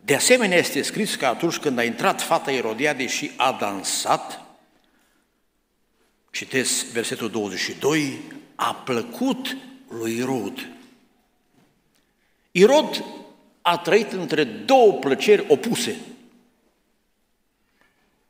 De 0.02 0.16
asemenea, 0.16 0.58
este 0.58 0.82
scris 0.82 1.16
că 1.16 1.26
atunci 1.26 1.58
când 1.58 1.78
a 1.78 1.84
intrat 1.84 2.22
fata 2.22 2.52
Erodiade 2.52 3.08
și 3.08 3.32
a 3.36 3.58
dansat, 3.60 4.50
Citesc 6.32 6.86
versetul 6.86 7.30
22, 7.30 8.20
a 8.56 8.74
plăcut 8.74 9.58
lui 9.90 10.18
Irod. 10.18 10.68
Irod 12.60 13.04
a 13.62 13.78
trăit 13.78 14.12
între 14.12 14.44
două 14.44 14.94
plăceri 14.94 15.46
opuse. 15.48 16.00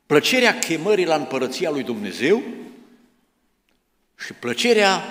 Plăcerea 0.06 0.60
chemării 0.60 1.06
la 1.06 1.15
împărăția 1.15 1.70
lui 1.70 1.84
Dumnezeu 1.84 2.44
și 4.18 4.34
plăcerea 4.34 5.04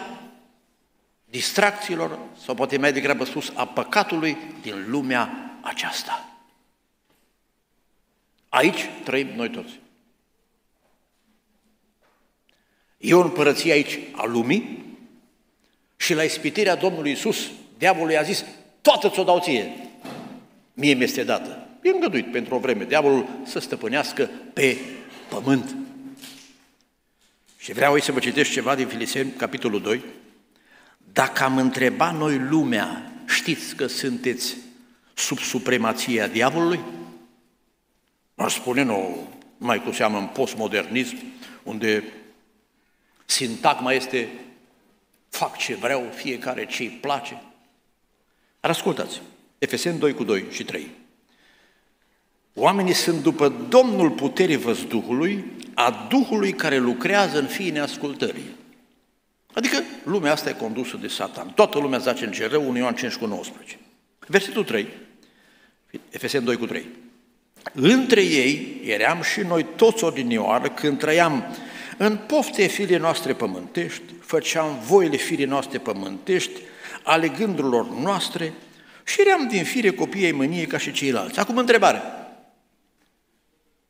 distracțiilor, 1.24 2.18
sau 2.44 2.54
poate 2.54 2.78
mai 2.78 2.92
degrabă 2.92 3.24
spus, 3.24 3.52
a 3.54 3.66
păcatului 3.66 4.36
din 4.62 4.90
lumea 4.90 5.58
aceasta. 5.60 6.38
Aici 8.48 8.90
trăim 9.04 9.28
noi 9.28 9.50
toți. 9.50 9.80
E 12.98 13.14
o 13.14 13.20
împărăție 13.20 13.72
aici 13.72 13.98
a 14.12 14.24
lumii 14.24 14.84
și 15.96 16.14
la 16.14 16.22
ispitirea 16.22 16.74
Domnului 16.74 17.10
Isus, 17.10 17.50
diavolul 17.78 18.10
i-a 18.10 18.22
zis, 18.22 18.44
toată 18.82 19.08
ți-o 19.08 19.24
dau 19.24 19.40
ție, 19.40 19.72
mie 20.72 20.94
mi-este 20.94 21.24
dată. 21.24 21.66
E 21.82 21.88
îngăduit 21.88 22.30
pentru 22.30 22.54
o 22.54 22.58
vreme 22.58 22.84
diavolul 22.84 23.26
să 23.44 23.58
stăpânească 23.58 24.30
pe 24.52 24.76
pământ. 25.28 25.76
Și 27.58 27.72
vreau 27.72 27.92
aici 27.92 28.02
să 28.02 28.12
vă 28.12 28.18
citesc 28.18 28.50
ceva 28.50 28.74
din 28.74 28.86
Filiseni, 28.86 29.30
capitolul 29.30 29.80
2. 29.80 30.04
Dacă 31.12 31.44
am 31.44 31.56
întrebat 31.56 32.16
noi 32.16 32.38
lumea, 32.38 33.12
știți 33.26 33.76
că 33.76 33.86
sunteți 33.86 34.56
sub 35.14 35.38
supremația 35.38 36.26
diavolului? 36.26 36.80
Aș 38.34 38.54
spune, 38.54 38.82
nu, 38.82 39.28
mai 39.56 39.82
cu 39.82 39.92
seamă 39.92 40.18
în 40.18 40.26
postmodernism, 40.26 41.16
unde 41.62 42.04
Sintagma 43.24 43.92
este 43.92 44.28
fac 45.28 45.56
ce 45.56 45.74
vreau, 45.74 46.10
fiecare 46.14 46.66
ce 46.66 46.82
îi 46.82 46.88
place. 46.88 47.42
Dar 48.60 48.70
ascultați, 48.70 49.20
Efeseni 49.58 49.98
2 49.98 50.14
cu 50.14 50.24
2 50.24 50.44
și 50.50 50.64
3. 50.64 50.90
Oamenii 52.54 52.94
sunt 52.94 53.22
după 53.22 53.48
Domnul 53.68 54.10
puterii 54.10 54.56
văzduhului, 54.56 55.44
a 55.74 56.06
Duhului 56.08 56.52
care 56.52 56.78
lucrează 56.78 57.38
în 57.38 57.46
fine 57.46 57.80
ascultării. 57.80 58.56
Adică 59.52 59.82
lumea 60.04 60.32
asta 60.32 60.48
e 60.48 60.52
condusă 60.52 60.96
de 60.96 61.08
Satan. 61.08 61.50
Toată 61.50 61.78
lumea 61.78 61.98
zace 61.98 62.24
în 62.24 62.32
cer 62.32 62.50
rău, 62.50 62.68
1 62.68 62.78
Ioan 62.78 62.94
5 62.94 63.14
cu 63.14 63.26
19. 63.26 63.78
Versetul 64.26 64.64
3, 64.64 64.86
Efeseni 66.10 66.44
2 66.44 66.56
cu 66.56 66.66
3. 66.66 66.86
Între 67.72 68.20
ei 68.20 68.80
eram 68.84 69.22
și 69.22 69.40
noi 69.40 69.66
toți 69.76 70.04
odinioară 70.04 70.68
când 70.68 70.98
trăiam 70.98 71.56
în 71.98 72.16
pofte 72.16 72.66
firii 72.66 72.96
noastre 72.96 73.32
pământești, 73.32 74.02
făceam 74.20 74.78
voile 74.86 75.16
firii 75.16 75.44
noastre 75.44 75.78
pământești, 75.78 76.60
ale 77.08 77.28
gândurilor 77.28 77.88
noastre 77.90 78.52
și 79.04 79.20
eram 79.20 79.48
din 79.48 79.64
fire 79.64 79.90
copiii 79.90 80.32
mâniei 80.32 80.66
ca 80.66 80.78
și 80.78 80.92
ceilalți. 80.92 81.38
Acum 81.38 81.56
întrebare. 81.56 82.02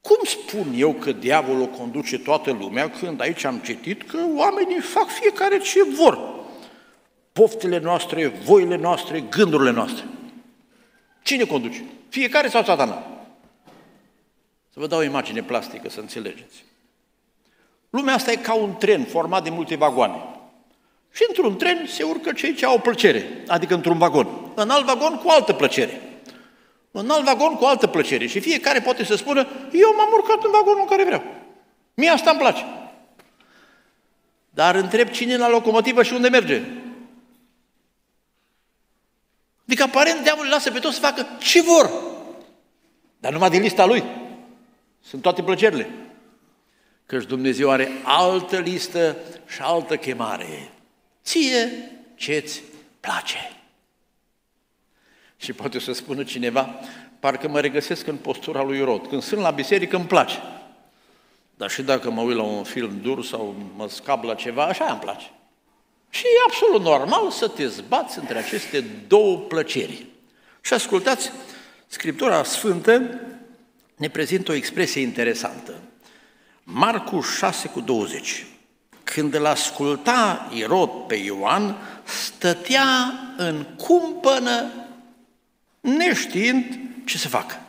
Cum 0.01 0.17
spun 0.25 0.73
eu 0.77 0.93
că 0.93 1.13
diavolul 1.13 1.67
conduce 1.67 2.19
toată 2.19 2.51
lumea 2.51 2.91
când 2.91 3.21
aici 3.21 3.45
am 3.45 3.59
citit 3.59 4.03
că 4.03 4.19
oamenii 4.37 4.81
fac 4.81 5.09
fiecare 5.09 5.59
ce 5.59 5.85
vor? 5.85 6.45
Poftele 7.33 7.79
noastre, 7.79 8.27
voile 8.27 8.77
noastre, 8.77 9.21
gândurile 9.21 9.71
noastre. 9.71 10.05
Cine 11.23 11.45
conduce? 11.45 11.85
Fiecare 12.09 12.49
sau 12.49 12.65
satana? 12.65 13.07
Să 14.73 14.81
vă 14.81 14.87
dau 14.87 14.99
o 14.99 15.03
imagine 15.03 15.43
plastică 15.43 15.89
să 15.89 16.01
înțelegeți. 16.01 16.65
Lumea 17.91 18.15
asta 18.15 18.33
e 18.33 18.37
ca 18.37 18.55
un 18.55 18.75
tren 18.77 19.05
format 19.05 19.43
de 19.43 19.51
multe 19.51 19.77
vagoane. 19.77 20.38
Și 21.19 21.25
într-un 21.29 21.57
tren 21.57 21.87
se 21.87 22.03
urcă 22.03 22.33
cei 22.33 22.55
ce 22.55 22.67
au 22.67 22.81
plăcere, 22.81 23.45
adică 23.47 23.75
într-un 23.75 23.99
vagon. 23.99 24.53
În 24.55 24.71
alt 24.71 24.85
vagon 24.85 25.17
cu 25.17 25.29
altă 25.29 25.53
plăcere. 25.53 26.23
În 26.91 27.11
alt 27.11 27.25
vagon 27.25 27.55
cu 27.55 27.65
altă 27.65 27.87
plăcere. 27.87 28.27
Și 28.27 28.41
fiecare 28.41 28.81
poate 28.81 29.05
să 29.05 29.15
spună, 29.17 29.47
eu 29.73 29.95
m-am 29.97 30.09
urcat 30.13 30.45
în 30.45 30.51
vagonul 30.51 30.81
în 30.81 30.87
care 30.87 31.05
vreau. 31.05 31.25
Mie 31.95 32.09
asta 32.09 32.31
îmi 32.31 32.39
place. 32.39 32.65
Dar 34.51 34.75
întreb 34.75 35.09
cine 35.09 35.33
e 35.33 35.37
la 35.37 35.49
locomotivă 35.49 36.03
și 36.03 36.13
unde 36.13 36.29
merge. 36.29 36.63
Adică 39.65 39.83
aparent 39.83 40.23
diavolul 40.23 40.51
lasă 40.51 40.71
pe 40.71 40.79
toți 40.79 40.95
să 40.95 41.01
facă 41.01 41.27
ce 41.39 41.63
vor. 41.63 41.91
Dar 43.19 43.33
numai 43.33 43.51
din 43.51 43.63
lista 43.63 43.87
lui. 43.87 44.05
Sunt 45.01 45.23
toate 45.23 45.43
plăcerile. 45.43 45.91
Căci 47.07 47.25
Dumnezeu 47.25 47.71
are 47.71 47.89
altă 48.05 48.59
listă 48.59 49.17
și 49.47 49.61
altă 49.61 49.97
chemare. 49.97 50.73
Ție 51.29 51.91
ce-ți 52.14 52.62
place. 53.01 53.53
Și 55.37 55.53
poate 55.53 55.79
să 55.79 55.93
spună 55.93 56.25
cineva, 56.25 56.75
parcă 57.21 57.49
mă 57.49 57.61
regăsesc 57.61 58.07
în 58.07 58.17
postura 58.17 58.62
lui 58.62 58.81
Rod. 58.81 59.07
Când 59.07 59.23
sunt 59.23 59.41
la 59.41 59.51
biserică 59.51 59.97
îmi 59.97 60.07
place. 60.07 60.43
Dar 61.57 61.71
și 61.71 61.83
dacă 61.83 62.11
mă 62.11 62.21
uit 62.21 62.37
la 62.37 62.43
un 62.43 62.64
film 62.64 63.01
dur 63.03 63.25
sau 63.25 63.57
mă 63.77 63.88
scap 63.88 64.25
la 64.25 64.35
ceva, 64.35 64.64
așa 64.64 64.85
îmi 64.85 65.01
place. 65.01 65.31
Și 66.11 66.25
e 66.25 66.45
absolut 66.47 66.83
normal 66.83 67.31
să 67.31 67.49
te 67.49 67.67
zbați 67.67 68.19
între 68.19 68.38
aceste 68.38 68.85
două 69.07 69.38
plăceri. 69.38 70.07
Și 70.61 70.73
ascultați, 70.73 71.33
Scriptura 71.87 72.43
Sfântă 72.43 73.21
ne 73.97 74.09
prezintă 74.09 74.51
o 74.51 74.55
expresie 74.55 75.01
interesantă. 75.01 75.75
Marcu 76.62 77.21
6 77.21 77.69
cu 77.69 77.81
20. 77.81 78.47
Când 79.14 79.35
îl 79.35 79.47
asculta 79.47 80.51
Irod 80.55 80.90
pe 81.07 81.14
Ioan, 81.14 81.77
stătea 82.05 83.12
în 83.37 83.62
cumpănă 83.62 84.71
neștiind 85.81 86.79
ce 87.05 87.18
să 87.18 87.29
facă. 87.29 87.61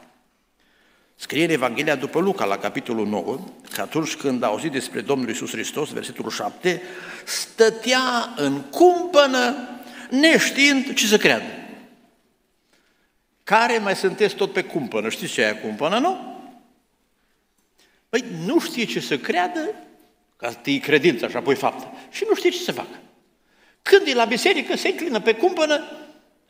Scrie 1.16 1.44
în 1.44 1.50
Evanghelia 1.50 1.96
după 1.96 2.20
Luca, 2.20 2.46
la 2.46 2.58
capitolul 2.58 3.08
9, 3.08 3.40
că 3.74 3.82
atunci 3.82 4.16
când 4.16 4.44
a 4.44 4.48
auzit 4.48 4.72
despre 4.72 5.02
Domnul 5.02 5.30
Isus 5.30 5.52
Hristos, 5.52 5.90
versetul 5.90 6.30
7, 6.30 6.82
stătea 7.26 8.34
în 8.36 8.62
cumpănă, 8.62 9.56
neștiind 10.10 10.94
ce 10.94 11.06
să 11.06 11.18
creadă. 11.18 11.52
Care 13.44 13.78
mai 13.78 13.96
sunteți 13.96 14.36
tot 14.36 14.54
pe 14.54 14.64
cumpănă? 14.64 15.10
Știți 15.10 15.34
ce 15.34 15.42
e 15.42 15.52
cumpănă, 15.52 16.00
nu? 16.00 16.38
Păi 18.10 18.26
nu 18.46 18.60
știe 18.60 18.86
ce 18.86 19.00
să 19.00 19.18
creadă, 19.18 19.70
ca 20.40 20.52
să 20.52 20.78
credință 20.82 21.28
și 21.28 21.36
apoi 21.36 21.56
faptă, 21.56 21.92
și 22.12 22.26
nu 22.28 22.36
știe 22.36 22.50
ce 22.50 22.58
să 22.58 22.72
facă. 22.72 23.00
Când 23.82 24.08
e 24.08 24.14
la 24.14 24.26
biserică, 24.26 24.76
se 24.76 24.88
înclină 24.88 25.22
pe 25.22 25.36
cumpănă, 25.36 25.84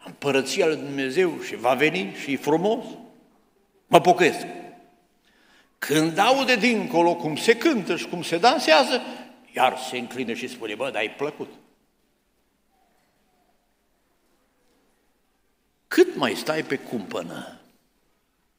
împărăția 0.05 0.67
lui 0.67 0.75
Dumnezeu 0.75 1.41
și 1.41 1.55
va 1.55 1.73
veni 1.73 2.15
și 2.21 2.31
e 2.31 2.37
frumos, 2.37 2.85
mă 3.87 4.01
pocăiesc. 4.01 4.45
Când 5.77 6.17
aude 6.17 6.55
dincolo 6.55 7.15
cum 7.15 7.35
se 7.35 7.57
cântă 7.57 7.95
și 7.95 8.07
cum 8.07 8.23
se 8.23 8.37
dansează, 8.37 9.01
iar 9.55 9.77
se 9.89 9.97
înclină 9.97 10.33
și 10.33 10.47
spune, 10.47 10.75
bă, 10.75 10.89
dar 10.91 11.01
ai 11.01 11.09
plăcut. 11.09 11.49
Cât 15.87 16.15
mai 16.15 16.35
stai 16.35 16.63
pe 16.63 16.75
cumpănă, 16.75 17.59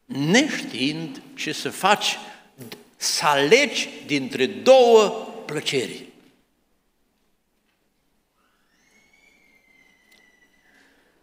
neștiind 0.05 1.23
ce 1.35 1.53
să 1.53 1.71
faci, 1.71 2.19
să 3.01 3.27
alegi 3.27 3.89
dintre 4.07 4.47
două 4.47 5.09
plăceri. 5.47 6.05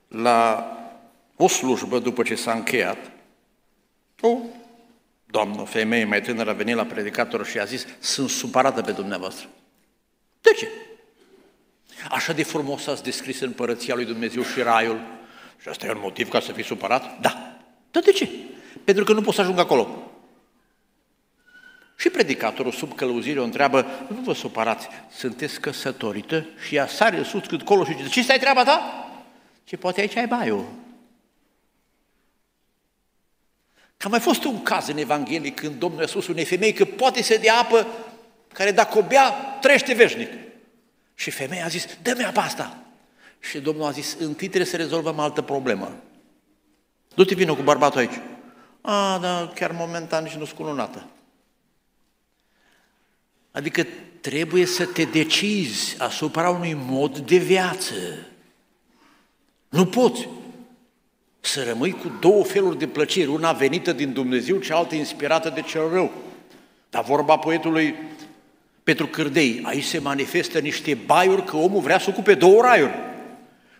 La 0.07 0.71
o 1.35 1.47
slujbă, 1.47 1.99
după 1.99 2.23
ce 2.23 2.35
s-a 2.35 2.51
încheiat, 2.51 3.11
o 4.21 4.37
doamnă, 5.25 5.61
o 5.61 5.65
femeie 5.65 6.05
mai 6.05 6.21
tânără 6.21 6.49
a 6.49 6.53
venit 6.53 6.75
la 6.75 6.85
predicator 6.85 7.45
și 7.45 7.59
a 7.59 7.65
zis, 7.65 7.85
sunt 7.99 8.29
supărată 8.29 8.81
pe 8.81 8.91
dumneavoastră. 8.91 9.47
De 10.41 10.49
ce? 10.57 10.67
Așa 12.09 12.33
de 12.33 12.43
frumos 12.43 12.87
ați 12.87 13.03
descris 13.03 13.39
împărăția 13.39 13.95
lui 13.95 14.05
Dumnezeu 14.05 14.43
și 14.43 14.61
raiul. 14.61 14.99
Și 15.61 15.67
asta 15.67 15.85
e 15.85 15.91
un 15.91 15.99
motiv 15.99 16.29
ca 16.29 16.39
să 16.39 16.51
fii 16.51 16.63
supărat? 16.63 17.19
Da. 17.19 17.57
Dar 17.91 18.03
de 18.03 18.11
ce? 18.11 18.29
Pentru 18.83 19.03
că 19.03 19.13
nu 19.13 19.21
poți 19.21 19.35
să 19.35 19.41
ajung 19.41 19.59
acolo. 19.59 20.06
Și 21.99 22.09
predicatorul 22.09 22.71
sub 22.71 22.95
călăuzire 22.95 23.39
o 23.39 23.43
întreabă, 23.43 23.85
nu 24.07 24.21
vă 24.21 24.33
supărați, 24.33 24.87
sunteți 25.15 25.59
căsătorită? 25.59 26.45
Și 26.67 26.75
ea 26.75 26.87
sare 26.87 27.23
sus 27.23 27.45
cât 27.47 27.61
colo 27.61 27.85
și 27.85 27.95
zice, 27.95 28.09
ce 28.09 28.21
stai 28.21 28.39
treaba 28.39 28.63
ta? 28.63 29.07
Și 29.63 29.77
poate 29.77 30.01
aici 30.01 30.15
ai 30.15 30.27
baiul. 30.27 30.65
Că 33.97 34.07
a 34.07 34.09
mai 34.09 34.19
fost 34.19 34.43
un 34.43 34.63
caz 34.63 34.87
în 34.87 34.97
Evanghelie 34.97 35.51
când 35.51 35.75
Domnul 35.75 36.03
a 36.03 36.07
spus 36.07 36.27
unei 36.27 36.45
femei 36.45 36.73
că 36.73 36.85
poate 36.85 37.23
să 37.23 37.37
dea 37.41 37.59
apă 37.59 37.87
care 38.53 38.71
dacă 38.71 38.97
o 38.97 39.01
bea, 39.01 39.29
trește 39.61 39.93
veșnic. 39.93 40.29
Și 41.15 41.29
femeia 41.29 41.65
a 41.65 41.67
zis, 41.67 41.87
dă-mi 42.01 42.25
apa 42.25 42.41
asta. 42.41 42.77
Și 43.39 43.59
Domnul 43.59 43.85
a 43.85 43.91
zis, 43.91 44.15
întâi 44.19 44.47
trebuie 44.47 44.71
să 44.71 44.77
rezolvăm 44.77 45.19
altă 45.19 45.41
problemă. 45.41 45.95
Du-te 47.15 47.35
vină 47.35 47.53
cu 47.53 47.61
bărbatul 47.61 47.99
aici. 47.99 48.19
A, 48.81 49.17
dar 49.21 49.47
chiar 49.47 49.71
momentan 49.71 50.23
nici 50.23 50.33
nu-s 50.33 50.51
cununată. 50.51 51.05
Adică 53.57 53.85
trebuie 54.21 54.65
să 54.65 54.85
te 54.85 55.03
decizi 55.03 55.95
asupra 55.99 56.49
unui 56.49 56.77
mod 56.85 57.17
de 57.17 57.37
viață. 57.37 57.93
Nu 59.69 59.85
poți 59.85 60.27
să 61.39 61.63
rămâi 61.63 61.91
cu 61.91 62.11
două 62.19 62.43
feluri 62.43 62.77
de 62.77 62.87
plăceri, 62.87 63.27
una 63.27 63.51
venită 63.51 63.93
din 63.93 64.13
Dumnezeu, 64.13 64.57
cealaltă 64.57 64.95
inspirată 64.95 65.49
de 65.49 65.61
cel 65.61 65.89
rău. 65.89 66.11
Dar 66.89 67.03
vorba 67.03 67.37
poetului 67.37 67.95
Petru 68.83 69.07
Cârdei, 69.07 69.61
aici 69.63 69.83
se 69.83 69.99
manifestă 69.99 70.59
niște 70.59 70.97
baiuri 71.05 71.43
că 71.43 71.55
omul 71.55 71.81
vrea 71.81 71.99
să 71.99 72.09
ocupe 72.09 72.33
două 72.33 72.61
raiuri. 72.61 72.95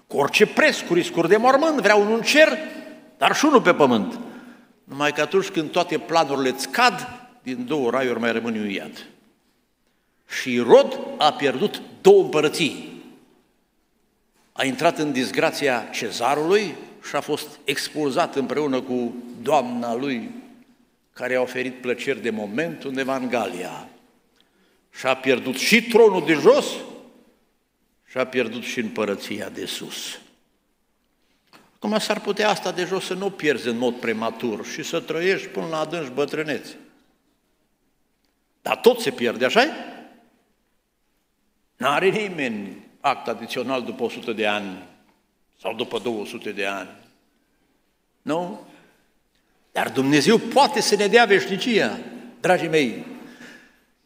Cu 0.07 0.17
orice 0.17 0.45
preț, 0.45 0.79
cu 0.79 0.93
riscuri 0.93 1.29
de 1.29 1.37
mormânt, 1.37 1.81
vrea 1.81 1.95
unul 1.95 2.15
în 2.15 2.21
cer, 2.21 2.57
dar 3.17 3.35
și 3.35 3.45
unul 3.45 3.61
pe 3.61 3.73
pământ. 3.73 4.19
Numai 4.83 5.11
că 5.11 5.21
atunci 5.21 5.47
când 5.47 5.69
toate 5.69 5.97
planurile 5.97 6.49
îți 6.49 6.69
cad, 6.69 7.07
din 7.43 7.65
două 7.65 7.89
raiuri 7.89 8.19
mai 8.19 8.31
rămâne 8.31 8.59
un 8.59 8.69
iad. 8.69 9.07
Și 10.27 10.59
Rod 10.59 10.99
a 11.17 11.33
pierdut 11.33 11.81
două 12.01 12.23
împărății. 12.23 13.03
A 14.51 14.65
intrat 14.65 14.97
în 14.97 15.11
disgrația 15.11 15.89
cezarului 15.93 16.75
și 17.07 17.15
a 17.15 17.21
fost 17.21 17.47
expulzat 17.63 18.35
împreună 18.35 18.81
cu 18.81 19.15
doamna 19.41 19.95
lui, 19.95 20.29
care 21.13 21.35
a 21.35 21.41
oferit 21.41 21.81
plăceri 21.81 22.21
de 22.21 22.29
moment 22.29 22.83
undeva 22.83 23.15
în 23.15 23.29
Galia. 23.29 23.89
Și 24.91 25.05
a 25.05 25.15
pierdut 25.15 25.55
și 25.55 25.83
tronul 25.83 26.25
de 26.25 26.33
jos 26.33 26.65
și 28.05 28.17
a 28.17 28.25
pierdut 28.25 28.63
și 28.63 28.79
împărăția 28.79 29.49
de 29.49 29.65
sus. 29.65 30.19
Acum 31.75 31.99
s-ar 31.99 32.19
putea 32.19 32.49
asta 32.49 32.71
de 32.71 32.85
jos 32.85 33.05
să 33.05 33.13
nu 33.13 33.31
pierzi 33.31 33.67
în 33.67 33.77
mod 33.77 33.95
prematur 33.95 34.65
și 34.65 34.83
să 34.83 34.99
trăiești 34.99 35.47
până 35.47 35.67
la 35.67 35.79
adânci 35.79 36.11
bătrâneți. 36.13 36.75
Dar 38.61 38.77
tot 38.77 38.99
se 38.99 39.11
pierde, 39.11 39.45
așa 39.45 39.65
-i? 39.65 39.96
N-are 41.77 42.09
nimeni 42.09 42.77
act 42.99 43.27
adițional 43.27 43.83
după 43.83 44.03
100 44.03 44.33
de 44.33 44.47
ani 44.47 44.83
sau 45.61 45.73
după 45.73 45.99
200 45.99 46.51
de 46.51 46.65
ani. 46.65 46.89
Nu? 48.21 48.59
Dar 49.71 49.89
Dumnezeu 49.89 50.37
poate 50.37 50.81
să 50.81 50.95
ne 50.95 51.07
dea 51.07 51.25
veșnicia, 51.25 51.99
dragii 52.39 52.67
mei. 52.67 53.05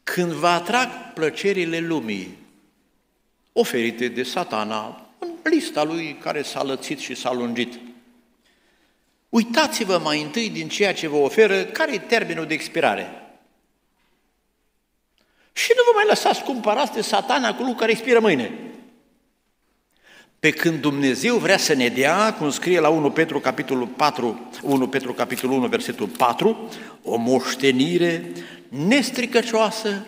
Când 0.02 0.32
vă 0.32 0.46
atrag 0.46 0.88
plăcerile 1.14 1.78
lumii, 1.78 2.38
oferite 3.52 4.08
de 4.08 4.22
satana 4.22 5.06
în 5.18 5.28
lista 5.42 5.82
lui 5.82 6.18
care 6.22 6.42
s-a 6.42 6.62
lățit 6.62 6.98
și 6.98 7.14
s-a 7.14 7.32
lungit. 7.32 7.80
Uitați-vă 9.28 9.98
mai 9.98 10.22
întâi 10.22 10.50
din 10.50 10.68
ceea 10.68 10.94
ce 10.94 11.08
vă 11.08 11.16
oferă, 11.16 11.64
care 11.64 11.94
e 11.94 11.98
termenul 11.98 12.46
de 12.46 12.54
expirare. 12.54 13.21
Și 15.52 15.72
nu 15.76 15.82
vă 15.86 15.92
mai 15.94 16.04
lăsați 16.08 16.42
cumpărați 16.42 16.92
de 16.92 17.00
satana 17.00 17.54
cu 17.54 17.62
lucru 17.62 17.78
care 17.78 17.90
expiră 17.90 18.20
mâine. 18.20 18.52
Pe 20.42 20.50
când 20.50 20.80
Dumnezeu 20.80 21.36
vrea 21.36 21.56
să 21.56 21.74
ne 21.74 21.88
dea, 21.88 22.34
cum 22.34 22.50
scrie 22.50 22.80
la 22.80 22.88
1 22.88 23.10
Petru 23.10 23.40
capitolul 23.40 23.86
4, 23.86 24.50
1 24.62 24.88
Petru 24.88 25.12
capitolul 25.12 25.56
1, 25.56 25.66
versetul 25.66 26.06
4, 26.06 26.68
o 27.02 27.16
moștenire 27.16 28.32
nestricăcioasă, 28.68 30.06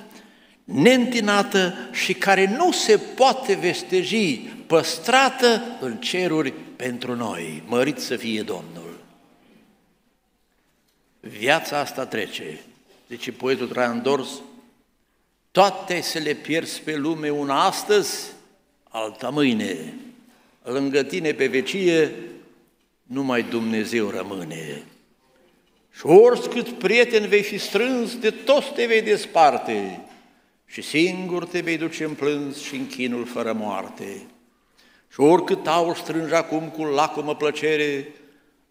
neîntinată 0.64 1.74
și 1.92 2.14
care 2.14 2.54
nu 2.56 2.72
se 2.72 2.96
poate 2.96 3.54
vesteji, 3.54 4.36
păstrată 4.66 5.62
în 5.80 5.96
ceruri 5.96 6.52
pentru 6.76 7.14
noi. 7.14 7.62
Mărit 7.66 7.98
să 7.98 8.16
fie 8.16 8.42
Domnul! 8.42 9.00
Viața 11.20 11.78
asta 11.78 12.06
trece, 12.06 12.60
zice 13.08 13.32
poetul 13.32 13.68
Traian 13.68 14.02
Dors, 14.02 14.28
toate 15.54 16.00
să 16.00 16.18
le 16.18 16.34
pierzi 16.34 16.80
pe 16.80 16.96
lume 16.96 17.30
una 17.30 17.64
astăzi, 17.64 18.32
alta 18.88 19.30
mâine. 19.30 19.94
Lângă 20.62 21.02
tine 21.02 21.32
pe 21.32 21.46
vecie 21.46 22.14
numai 23.02 23.42
Dumnezeu 23.42 24.08
rămâne. 24.08 24.82
Și 25.90 26.06
oricât 26.06 26.68
prieten 26.68 27.28
vei 27.28 27.42
fi 27.42 27.58
strâns, 27.58 28.16
de 28.16 28.30
toți 28.30 28.72
te 28.72 28.86
vei 28.86 29.02
desparte 29.02 30.00
și 30.66 30.82
singur 30.82 31.44
te 31.44 31.60
vei 31.60 31.76
duce 31.76 32.04
în 32.04 32.14
plâns 32.14 32.62
și 32.62 32.74
în 32.74 32.86
chinul 32.86 33.26
fără 33.26 33.52
moarte. 33.52 34.26
Și 35.12 35.20
oricât 35.20 35.66
aur 35.66 35.96
strângi 35.96 36.34
acum 36.34 36.68
cu 36.68 36.84
lacomă 36.84 37.36
plăcere, 37.36 38.08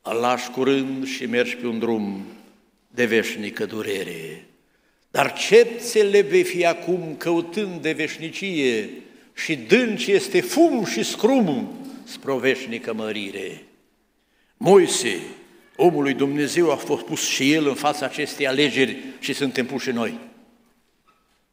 îl 0.02 0.16
lași 0.16 0.50
curând 0.50 1.06
și 1.06 1.26
mergi 1.26 1.56
pe 1.56 1.68
un 1.68 1.80
drum 1.80 2.26
de 2.88 3.06
veșnică 3.06 3.66
durere. 3.66 4.48
Dar 5.14 5.34
cepțele 5.34 6.22
vei 6.22 6.44
fi 6.44 6.66
acum 6.66 7.16
căutând 7.18 7.82
de 7.82 7.92
veșnicie 7.92 8.90
și 9.34 9.56
dânci 9.56 10.08
este 10.08 10.42
fum 10.42 10.86
și 10.86 11.04
scrum 11.04 11.70
spre 12.04 12.32
o 12.32 12.38
veșnică 12.38 12.94
mărire. 12.94 13.66
Moise, 14.58 15.20
omul 15.76 16.04
lui 16.04 16.14
Dumnezeu, 16.14 16.72
a 16.72 16.76
fost 16.76 17.04
pus 17.04 17.28
și 17.28 17.54
el 17.54 17.68
în 17.68 17.74
fața 17.74 18.06
acestei 18.06 18.48
alegeri 18.48 18.98
și 19.20 19.34
suntem 19.34 19.66
puși 19.66 19.92
noi. 19.92 20.20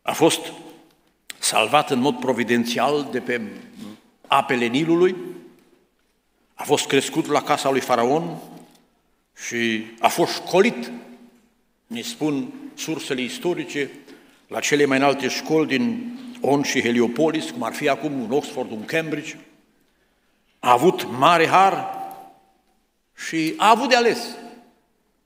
A 0.02 0.12
fost 0.12 0.52
salvat 1.38 1.90
în 1.90 2.00
mod 2.00 2.18
providențial 2.18 3.08
de 3.10 3.20
pe 3.20 3.40
apele 4.26 4.66
Nilului, 4.66 5.16
a 6.54 6.62
fost 6.62 6.86
crescut 6.86 7.26
la 7.26 7.42
casa 7.42 7.70
lui 7.70 7.80
Faraon 7.80 8.38
și 9.46 9.84
a 9.98 10.08
fost 10.08 10.32
școlit, 10.34 10.92
ne 11.86 12.00
spun 12.00 12.52
sursele 12.74 13.20
istorice, 13.20 13.90
la 14.48 14.60
cele 14.60 14.84
mai 14.84 14.98
înalte 14.98 15.28
școli 15.28 15.66
din 15.66 16.14
On 16.40 16.62
și 16.62 16.82
Heliopolis, 16.82 17.50
cum 17.50 17.62
ar 17.62 17.72
fi 17.72 17.88
acum 17.88 18.20
un 18.20 18.30
Oxford, 18.30 18.70
un 18.70 18.84
Cambridge, 18.84 19.36
a 20.58 20.72
avut 20.72 21.18
mare 21.18 21.46
har 21.46 21.88
și 23.16 23.54
a 23.56 23.70
avut 23.70 23.88
de 23.88 23.96
ales 23.96 24.18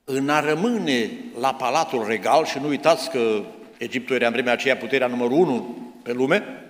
în 0.04 0.28
a 0.28 0.40
rămâne 0.40 1.10
la 1.40 1.54
Palatul 1.54 2.04
Regal 2.06 2.44
și 2.44 2.58
nu 2.58 2.68
uitați 2.68 3.10
că 3.10 3.44
Egiptul 3.78 4.14
era 4.14 4.26
în 4.26 4.32
vremea 4.32 4.52
aceea 4.52 4.76
puterea 4.76 5.06
numărul 5.06 5.38
unu 5.38 5.76
pe 6.02 6.12
lume, 6.12 6.64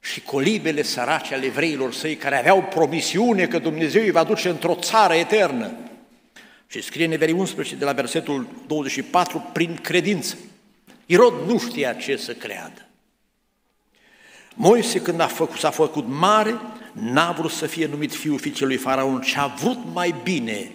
și 0.00 0.20
colibele 0.20 0.82
sărace 0.82 1.34
ale 1.34 1.44
evreilor 1.44 1.92
săi 1.92 2.16
care 2.16 2.38
aveau 2.38 2.62
promisiune 2.62 3.46
că 3.46 3.58
Dumnezeu 3.58 4.02
îi 4.02 4.10
va 4.10 4.24
duce 4.24 4.48
într-o 4.48 4.74
țară 4.74 5.14
eternă. 5.14 5.72
Și 6.70 6.82
scrie 6.82 7.04
în 7.04 7.12
Evrei 7.12 7.32
11 7.32 7.74
de 7.74 7.84
la 7.84 7.92
versetul 7.92 8.46
24, 8.66 9.50
prin 9.52 9.74
credință. 9.74 10.36
Irod 11.06 11.34
nu 11.46 11.58
știa 11.58 11.92
ce 11.92 12.16
să 12.16 12.32
creadă. 12.32 12.86
Moise, 14.54 15.00
când 15.00 15.20
a 15.20 15.26
făcut, 15.26 15.58
s-a 15.58 15.70
făcut 15.70 16.06
mare, 16.08 16.60
n-a 16.92 17.32
vrut 17.32 17.50
să 17.50 17.66
fie 17.66 17.86
numit 17.86 18.14
fiul 18.14 18.38
fiicelui 18.38 18.76
Faraon, 18.76 19.20
ci 19.20 19.36
a 19.36 19.46
vrut 19.46 19.78
mai 19.92 20.14
bine 20.22 20.72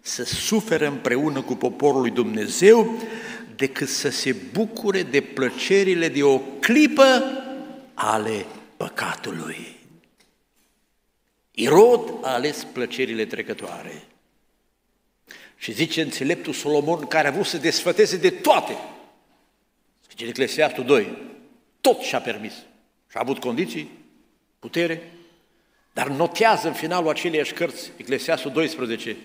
să 0.00 0.24
sufere 0.24 0.86
împreună 0.86 1.42
cu 1.42 1.54
poporul 1.54 2.00
lui 2.00 2.10
Dumnezeu 2.10 2.98
decât 3.56 3.88
să 3.88 4.10
se 4.10 4.36
bucure 4.52 5.02
de 5.02 5.20
plăcerile 5.20 6.08
de 6.08 6.22
o 6.22 6.38
clipă 6.38 7.22
ale 7.94 8.46
păcatului. 8.76 9.76
Irod 11.50 12.14
a 12.22 12.32
ales 12.32 12.66
plăcerile 12.72 13.24
trecătoare. 13.24 14.02
Și 15.64 15.72
zice 15.72 16.02
înțeleptul 16.02 16.52
Solomon, 16.52 17.06
care 17.06 17.28
a 17.28 17.30
vrut 17.30 17.46
să 17.46 17.56
desfăteze 17.56 18.16
de 18.16 18.30
toate, 18.30 18.76
zice 20.08 20.24
Eclesiastul 20.24 20.84
2, 20.84 21.18
tot 21.80 22.00
și-a 22.00 22.20
permis. 22.20 22.52
Și 23.10 23.16
a 23.16 23.20
avut 23.20 23.38
condiții, 23.38 23.90
putere, 24.58 25.12
dar 25.92 26.08
notează 26.08 26.68
în 26.68 26.74
finalul 26.74 27.08
aceleiași 27.08 27.52
cărți, 27.52 27.90
Eclesiastul 27.96 28.52
12, 28.52 29.16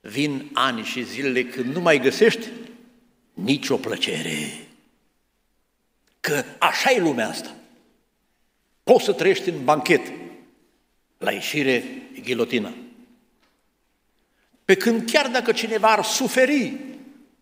vin 0.00 0.50
ani 0.52 0.84
și 0.84 1.04
zilele 1.04 1.44
când 1.44 1.74
nu 1.74 1.80
mai 1.80 2.00
găsești 2.00 2.46
nicio 3.32 3.76
plăcere. 3.76 4.66
Că 6.20 6.44
așa 6.58 6.90
e 6.90 7.00
lumea 7.00 7.28
asta. 7.28 7.54
Poți 8.82 9.04
să 9.04 9.12
trăiești 9.12 9.48
în 9.48 9.64
banchet, 9.64 10.12
la 11.18 11.32
ieșire 11.32 11.72
e 12.14 12.20
ghilotina. 12.20 12.74
Pe 14.70 14.76
când 14.76 15.10
chiar 15.10 15.28
dacă 15.28 15.52
cineva 15.52 15.92
ar 15.92 16.04
suferi 16.04 16.76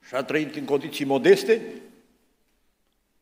și 0.07 0.15
a 0.15 0.23
trăit 0.23 0.57
în 0.57 0.65
condiții 0.65 1.05
modeste 1.05 1.61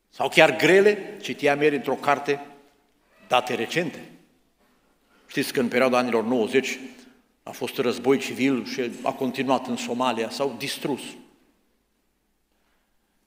sau 0.09 0.29
chiar 0.29 0.55
grele, 0.55 1.17
citiam 1.21 1.61
ieri 1.61 1.75
într-o 1.75 1.93
carte 1.93 2.45
date 3.27 3.55
recente. 3.55 4.09
Știți 5.27 5.53
că 5.53 5.59
în 5.59 5.67
perioada 5.67 5.97
anilor 5.97 6.23
90 6.23 6.79
a 7.43 7.51
fost 7.51 7.77
război 7.77 8.17
civil 8.17 8.65
și 8.65 8.91
a 9.01 9.11
continuat 9.11 9.67
în 9.67 9.75
Somalia, 9.75 10.29
s-au 10.29 10.55
distrus. 10.57 11.01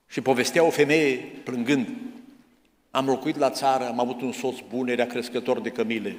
Și 0.07 0.21
povestea 0.21 0.63
o 0.63 0.69
femeie 0.69 1.17
plângând, 1.43 1.87
am 2.91 3.05
locuit 3.05 3.37
la 3.37 3.49
țară, 3.49 3.87
am 3.87 3.99
avut 3.99 4.21
un 4.21 4.31
soț 4.31 4.55
bun, 4.69 4.87
era 4.87 5.05
crescător 5.05 5.59
de 5.59 5.69
cămile. 5.69 6.17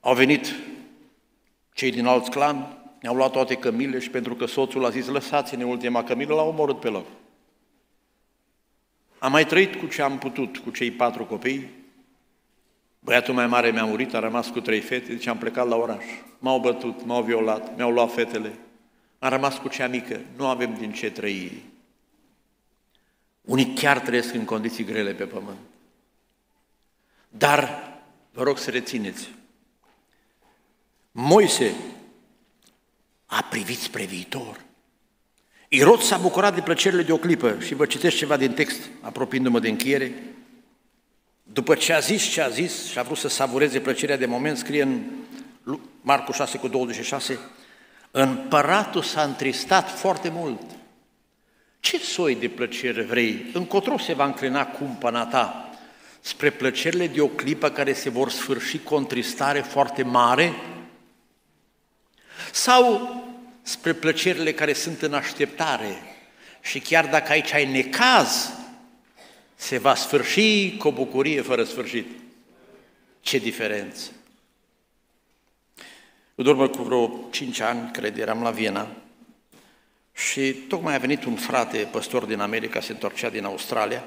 Au 0.00 0.14
venit 0.14 0.54
cei 1.74 1.90
din 1.90 2.06
alți 2.06 2.30
clan, 2.30 2.78
ne-au 3.00 3.14
luat 3.14 3.30
toate 3.30 3.54
cămile 3.54 3.98
și 3.98 4.10
pentru 4.10 4.34
că 4.34 4.46
soțul 4.46 4.84
a 4.84 4.90
zis, 4.90 5.06
lăsați-ne 5.06 5.64
ultima 5.64 6.04
cămilă, 6.04 6.34
l-au 6.34 6.48
omorât 6.48 6.80
pe 6.80 6.88
loc. 6.88 7.06
Am 9.18 9.30
mai 9.30 9.46
trăit 9.46 9.74
cu 9.74 9.86
ce 9.86 10.02
am 10.02 10.18
putut, 10.18 10.58
cu 10.58 10.70
cei 10.70 10.90
patru 10.90 11.24
copii. 11.24 11.68
Băiatul 12.98 13.34
mai 13.34 13.46
mare 13.46 13.70
mi-a 13.70 13.84
murit, 13.84 14.14
a 14.14 14.18
rămas 14.18 14.48
cu 14.48 14.60
trei 14.60 14.80
fete, 14.80 15.12
deci 15.12 15.26
am 15.26 15.38
plecat 15.38 15.68
la 15.68 15.76
oraș. 15.76 16.04
M-au 16.38 16.60
bătut, 16.60 17.04
m-au 17.04 17.22
violat, 17.22 17.76
mi-au 17.76 17.90
luat 17.90 18.12
fetele. 18.12 18.58
Am 19.18 19.30
rămas 19.30 19.58
cu 19.58 19.68
cea 19.68 19.88
mică, 19.88 20.20
nu 20.36 20.46
avem 20.46 20.74
din 20.74 20.92
ce 20.92 21.10
trăi. 21.10 21.62
Unii 23.40 23.72
chiar 23.74 23.98
trăiesc 23.98 24.34
în 24.34 24.44
condiții 24.44 24.84
grele 24.84 25.12
pe 25.12 25.24
pământ. 25.24 25.58
Dar 27.28 27.92
vă 28.32 28.42
rog 28.42 28.58
să 28.58 28.70
rețineți, 28.70 29.28
Moise 31.16 31.74
a 33.26 33.46
privit 33.50 33.78
spre 33.78 34.04
viitor. 34.04 34.60
Irod 35.68 36.00
s-a 36.00 36.16
bucurat 36.16 36.54
de 36.54 36.60
plăcerile 36.60 37.02
de 37.02 37.12
o 37.12 37.16
clipă 37.16 37.56
și 37.60 37.74
vă 37.74 37.86
citesc 37.86 38.16
ceva 38.16 38.36
din 38.36 38.52
text, 38.52 38.80
apropiindu-mă 39.00 39.60
de 39.60 39.68
încheiere. 39.68 40.12
După 41.42 41.74
ce 41.74 41.92
a 41.92 41.98
zis 41.98 42.22
ce 42.22 42.40
a 42.40 42.48
zis 42.48 42.90
și 42.90 42.98
a 42.98 43.02
vrut 43.02 43.18
să 43.18 43.28
savureze 43.28 43.80
plăcerea 43.80 44.16
de 44.16 44.26
moment, 44.26 44.56
scrie 44.56 44.82
în 44.82 45.02
Marcu 46.00 46.32
6 46.32 46.58
cu 46.58 46.68
26, 46.68 47.38
împăratul 48.10 49.02
s-a 49.02 49.22
întristat 49.22 49.98
foarte 49.98 50.28
mult– 50.28 50.60
ce 51.84 51.98
soi 51.98 52.34
de 52.34 52.48
plăcere 52.48 53.02
vrei? 53.02 53.50
Încotro 53.52 53.98
se 53.98 54.14
va 54.14 54.24
înclina 54.24 54.66
cumpăna 54.66 55.26
ta? 55.26 55.70
Spre 56.20 56.50
plăcerile 56.50 57.06
de 57.06 57.20
o 57.20 57.26
clipă 57.26 57.70
care 57.70 57.92
se 57.92 58.10
vor 58.10 58.30
sfârși 58.30 58.78
cu 58.78 58.94
o 58.94 58.96
întristare 58.96 59.60
foarte 59.60 60.02
mare? 60.02 60.52
Sau 62.54 63.14
spre 63.62 63.92
plăcerile 63.92 64.52
care 64.52 64.72
sunt 64.72 65.02
în 65.02 65.14
așteptare 65.14 66.02
și 66.60 66.80
chiar 66.80 67.06
dacă 67.06 67.32
aici 67.32 67.52
ai 67.52 67.70
necaz, 67.70 68.52
se 69.54 69.78
va 69.78 69.94
sfârși 69.94 70.76
cu 70.76 70.88
o 70.88 70.92
bucurie 70.92 71.40
fără 71.40 71.64
sfârșit. 71.64 72.06
Ce 73.20 73.38
diferență! 73.38 74.10
În 76.34 76.46
urmă 76.46 76.68
cu 76.68 76.82
vreo 76.82 77.28
cinci 77.30 77.60
ani, 77.60 77.90
cred, 77.92 78.18
eram 78.18 78.42
la 78.42 78.50
Viena, 78.50 78.88
și 80.12 80.52
tocmai 80.52 80.94
a 80.94 80.98
venit 80.98 81.24
un 81.24 81.36
frate, 81.36 81.88
păstor 81.90 82.24
din 82.24 82.40
America, 82.40 82.80
se 82.80 82.92
întorcea 82.92 83.30
din 83.30 83.44
Australia 83.44 84.04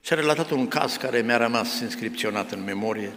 și 0.00 0.12
a 0.12 0.16
relatat 0.16 0.50
un 0.50 0.68
caz 0.68 0.96
care 0.96 1.20
mi-a 1.20 1.36
rămas 1.36 1.80
inscripționat 1.80 2.52
în 2.52 2.64
memorie. 2.64 3.12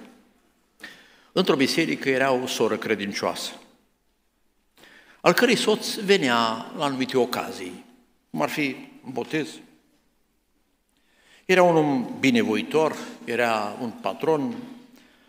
Într-o 1.32 1.56
biserică 1.56 2.10
era 2.10 2.32
o 2.32 2.48
soră 2.48 2.78
credincioasă, 2.78 3.52
al 5.26 5.34
cărei 5.34 5.56
soț 5.56 5.94
venea 5.94 6.72
la 6.78 6.86
anumite 6.86 7.18
ocazii, 7.18 7.84
cum 8.30 8.42
ar 8.42 8.50
fi 8.50 8.76
un 9.06 9.12
botez. 9.12 9.48
Era 11.46 11.64
un 11.64 11.76
om 11.76 12.16
binevoitor, 12.20 12.96
era 13.24 13.78
un 13.82 13.90
patron, 13.90 14.56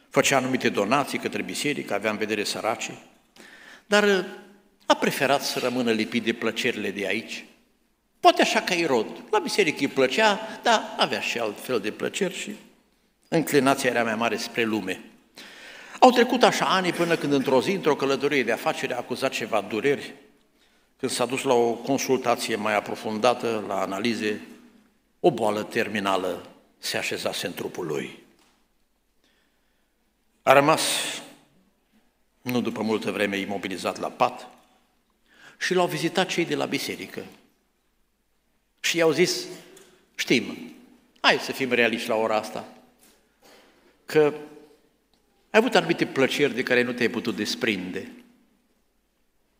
făcea 0.08 0.36
anumite 0.36 0.68
donații 0.68 1.18
către 1.18 1.42
biserică, 1.42 1.94
avea 1.94 2.10
în 2.10 2.16
vedere 2.16 2.44
săracii, 2.44 3.02
dar 3.86 4.26
a 4.86 4.94
preferat 4.94 5.42
să 5.42 5.58
rămână 5.58 5.90
lipit 5.90 6.24
de 6.24 6.32
plăcerile 6.32 6.90
de 6.90 7.06
aici. 7.06 7.44
Poate 8.20 8.42
așa 8.42 8.60
ca 8.60 8.74
Irod. 8.74 9.06
La 9.30 9.38
biserică 9.38 9.78
îi 9.80 9.88
plăcea, 9.88 10.40
dar 10.62 10.94
avea 10.96 11.20
și 11.20 11.38
alt 11.38 11.60
fel 11.60 11.80
de 11.80 11.90
plăceri 11.90 12.34
și 12.34 12.54
înclinația 13.28 13.90
era 13.90 14.02
mai 14.02 14.14
mare 14.14 14.36
spre 14.36 14.62
lume. 14.62 15.00
Au 16.00 16.10
trecut 16.10 16.42
așa 16.42 16.64
ani 16.64 16.92
până 16.92 17.16
când 17.16 17.32
într-o 17.32 17.62
zi, 17.62 17.70
într-o 17.70 17.96
călătorie 17.96 18.42
de 18.42 18.52
afacere, 18.52 18.94
a 18.94 18.98
acuzat 18.98 19.32
ceva 19.32 19.60
dureri. 19.60 20.14
Când 20.96 21.12
s-a 21.12 21.26
dus 21.26 21.42
la 21.42 21.54
o 21.54 21.72
consultație 21.72 22.56
mai 22.56 22.76
aprofundată, 22.76 23.64
la 23.68 23.80
analize, 23.80 24.40
o 25.20 25.30
boală 25.30 25.62
terminală 25.62 26.46
se 26.78 26.96
așezase 26.96 27.46
în 27.46 27.54
trupul 27.54 27.86
lui. 27.86 28.18
A 30.42 30.52
rămas, 30.52 30.82
nu 32.42 32.60
după 32.60 32.82
multă 32.82 33.10
vreme, 33.10 33.36
imobilizat 33.36 34.00
la 34.00 34.08
pat 34.08 34.48
și 35.58 35.74
l-au 35.74 35.86
vizitat 35.86 36.28
cei 36.28 36.44
de 36.44 36.54
la 36.54 36.66
biserică. 36.66 37.24
Și 38.80 38.96
i-au 38.96 39.10
zis, 39.10 39.44
știm, 40.14 40.74
hai 41.20 41.38
să 41.38 41.52
fim 41.52 41.72
realiști 41.72 42.08
la 42.08 42.14
ora 42.14 42.36
asta, 42.36 42.68
că 44.04 44.34
ai 45.50 45.60
avut 45.60 45.74
anumite 45.74 46.06
plăceri 46.06 46.54
de 46.54 46.62
care 46.62 46.82
nu 46.82 46.92
te-ai 46.92 47.08
putut 47.08 47.36
desprinde. 47.36 48.12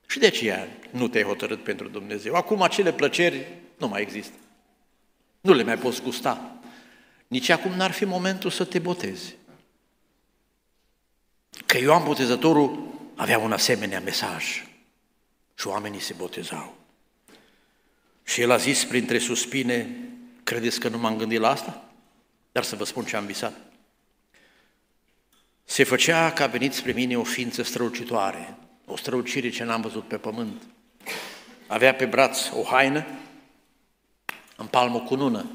Și 0.07 0.19
de 0.19 0.27
aceea 0.27 0.69
nu 0.91 1.09
te-ai 1.09 1.25
hotărât 1.25 1.63
pentru 1.63 1.89
Dumnezeu. 1.89 2.35
Acum 2.35 2.63
acele 2.63 2.93
plăceri 2.93 3.47
nu 3.79 3.89
mai 3.89 4.01
există. 4.01 4.37
Nu 5.41 5.53
le 5.53 5.63
mai 5.63 5.79
poți 5.79 6.03
gusta. 6.03 6.61
Nici 7.27 7.49
acum 7.49 7.73
n-ar 7.73 7.91
fi 7.91 8.05
momentul 8.05 8.51
să 8.51 8.65
te 8.65 8.79
botezi. 8.79 9.37
Că 11.67 11.79
Ioan 11.79 12.05
Botezătorul 12.05 12.95
avea 13.15 13.39
un 13.39 13.53
asemenea 13.53 14.01
mesaj 14.01 14.45
și 15.55 15.67
oamenii 15.67 16.01
se 16.01 16.15
botezau. 16.17 16.77
Și 18.25 18.41
el 18.41 18.51
a 18.51 18.57
zis 18.57 18.85
printre 18.85 19.19
suspine, 19.19 19.97
credeți 20.45 20.81
că 20.81 20.89
nu 20.89 20.99
m-am 20.99 21.17
gândit 21.17 21.41
la 21.41 21.51
asta? 21.51 21.85
Dar 22.53 22.63
să 22.63 22.77
vă 22.77 22.85
spun 22.85 23.05
ce 23.05 23.17
am 23.17 23.27
visat. 23.27 23.61
Se 25.69 25.85
făcea 25.85 26.33
că 26.33 26.43
a 26.43 26.47
venit 26.47 26.73
spre 26.73 26.93
mine 26.93 27.19
o 27.19 27.25
ființă 27.25 27.63
strălucitoare, 27.63 28.57
o 28.85 28.97
strălucire 28.97 29.51
ce 29.51 29.65
n-am 29.65 29.81
văzut 29.81 30.09
pe 30.09 30.17
pământ. 30.17 30.63
Avea 31.67 31.95
pe 31.95 32.07
braț 32.07 32.51
o 32.51 32.63
haină, 32.63 33.07
în 34.57 34.67
palmă 34.67 35.01
cu 35.01 35.15
nună. 35.15 35.47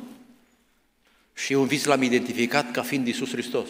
Și 1.34 1.54
un 1.54 1.68
vis 1.68 1.84
l-am 1.84 2.02
identificat 2.02 2.72
ca 2.72 2.82
fiind 2.82 3.08
Iisus 3.08 3.30
Hristos. 3.30 3.70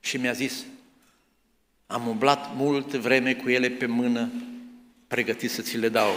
Și 0.00 0.16
mi-a 0.16 0.32
zis, 0.32 0.64
am 1.86 2.06
umblat 2.06 2.54
mult 2.56 2.94
vreme 2.94 3.34
cu 3.34 3.50
ele 3.50 3.68
pe 3.68 3.86
mână, 3.86 4.30
pregătit 5.06 5.50
să 5.50 5.62
ți 5.62 5.76
le 5.76 5.88
dau. 5.88 6.12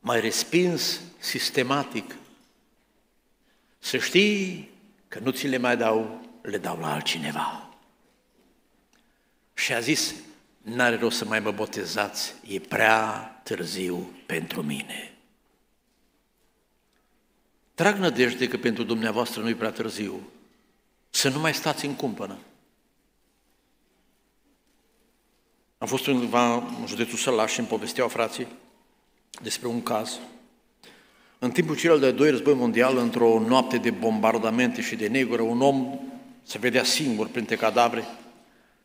Mai 0.00 0.20
respins 0.20 1.00
sistematic. 1.18 2.16
Să 3.78 3.98
știi 3.98 4.68
că 5.08 5.18
nu 5.18 5.30
ți 5.30 5.46
le 5.46 5.56
mai 5.56 5.76
dau, 5.76 6.29
le 6.42 6.58
dau 6.58 6.78
la 6.78 6.92
altcineva. 6.92 7.68
Și 9.54 9.72
a 9.72 9.80
zis, 9.80 10.14
n-are 10.62 10.96
rost 10.96 11.16
să 11.16 11.24
mai 11.24 11.40
mă 11.40 11.50
botezați, 11.50 12.34
e 12.48 12.58
prea 12.58 13.40
târziu 13.42 14.10
pentru 14.26 14.62
mine. 14.62 15.14
Trag 17.74 17.96
nădejde 17.96 18.48
că 18.48 18.56
pentru 18.56 18.82
dumneavoastră 18.82 19.42
nu-i 19.42 19.54
prea 19.54 19.70
târziu, 19.70 20.30
să 21.10 21.28
nu 21.28 21.38
mai 21.38 21.54
stați 21.54 21.86
în 21.86 21.94
cumpănă. 21.94 22.38
Am 25.78 25.86
fost 25.86 26.06
undeva 26.06 26.54
în 26.54 26.86
județul 26.86 27.18
Sălaș 27.18 27.52
și 27.52 27.58
îmi 27.58 27.68
povesteau 27.68 28.08
frații 28.08 28.46
despre 29.42 29.68
un 29.68 29.82
caz. 29.82 30.18
În 31.38 31.50
timpul 31.50 31.76
cel 31.76 31.98
de 31.98 32.10
doi 32.10 32.30
război 32.30 32.54
mondial, 32.54 32.96
într-o 32.96 33.40
noapte 33.40 33.76
de 33.76 33.90
bombardamente 33.90 34.80
și 34.80 34.96
de 34.96 35.08
negură, 35.08 35.42
un 35.42 35.60
om 35.60 35.98
se 36.42 36.58
vedea 36.58 36.84
singur 36.84 37.28
printre 37.28 37.56
cadavre 37.56 38.04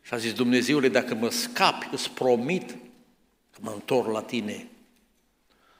și 0.01 0.13
a 0.13 0.17
zis, 0.17 0.33
Dumnezeule, 0.33 0.89
dacă 0.89 1.15
mă 1.15 1.29
scapi, 1.29 1.87
îți 1.91 2.09
promit 2.09 2.69
că 3.51 3.59
mă 3.59 3.71
întorc 3.71 4.11
la 4.11 4.21
tine. 4.21 4.67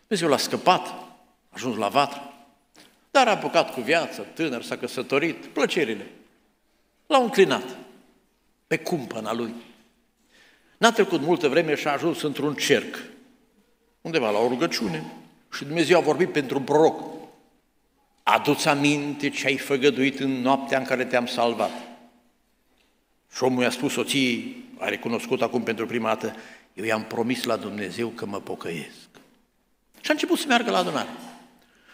Dumnezeu 0.08 0.30
l-a 0.30 0.38
scăpat, 0.38 0.88
a 0.88 1.18
ajuns 1.50 1.78
la 1.78 1.88
vatră, 1.88 2.34
dar 3.12 3.28
a 3.28 3.32
apucat 3.32 3.74
cu 3.74 3.82
viață, 3.82 4.22
tânăr, 4.22 4.64
s-a 4.64 4.78
căsătorit, 4.78 5.46
plăcerile. 5.46 6.12
L-au 7.08 7.24
înclinat 7.24 7.78
pe 8.68 8.78
cumpăna 8.78 9.34
lui. 9.34 9.54
N-a 10.78 10.92
trecut 10.92 11.22
multă 11.22 11.48
vreme 11.48 11.76
și 11.76 11.88
a 11.88 11.92
ajuns 11.92 12.22
într-un 12.22 12.54
cerc, 12.54 12.96
undeva 14.02 14.30
la 14.30 14.40
o 14.40 14.48
rugăciune, 14.48 15.04
și 15.52 15.64
Dumnezeu 15.64 15.98
a 15.98 16.02
vorbit 16.02 16.32
pentru 16.32 16.58
un 16.58 16.64
proroc. 16.64 17.15
Adu-ți 18.28 18.68
aminte 18.68 19.30
ce 19.30 19.48
ai 19.48 19.58
făgăduit 19.58 20.20
în 20.20 20.32
noaptea 20.32 20.78
în 20.78 20.86
care 20.86 21.06
te-am 21.06 21.26
salvat. 21.26 21.72
Și 23.36 23.44
omul 23.44 23.64
i-a 23.64 23.70
spus 23.70 23.92
soției, 23.92 24.64
a 24.80 24.90
recunoscut 24.90 25.42
acum 25.42 25.64
pentru 25.64 25.86
prima 25.86 26.08
dată, 26.08 26.36
eu 26.74 26.86
i-am 26.86 27.04
promis 27.04 27.44
la 27.44 27.56
Dumnezeu 27.56 28.08
că 28.08 28.26
mă 28.26 28.40
pocăiesc. 28.40 29.08
Și 30.02 30.10
a 30.10 30.14
început 30.14 30.38
să 30.38 30.46
meargă 30.48 30.72
la 30.72 30.78
adunare. 30.78 31.10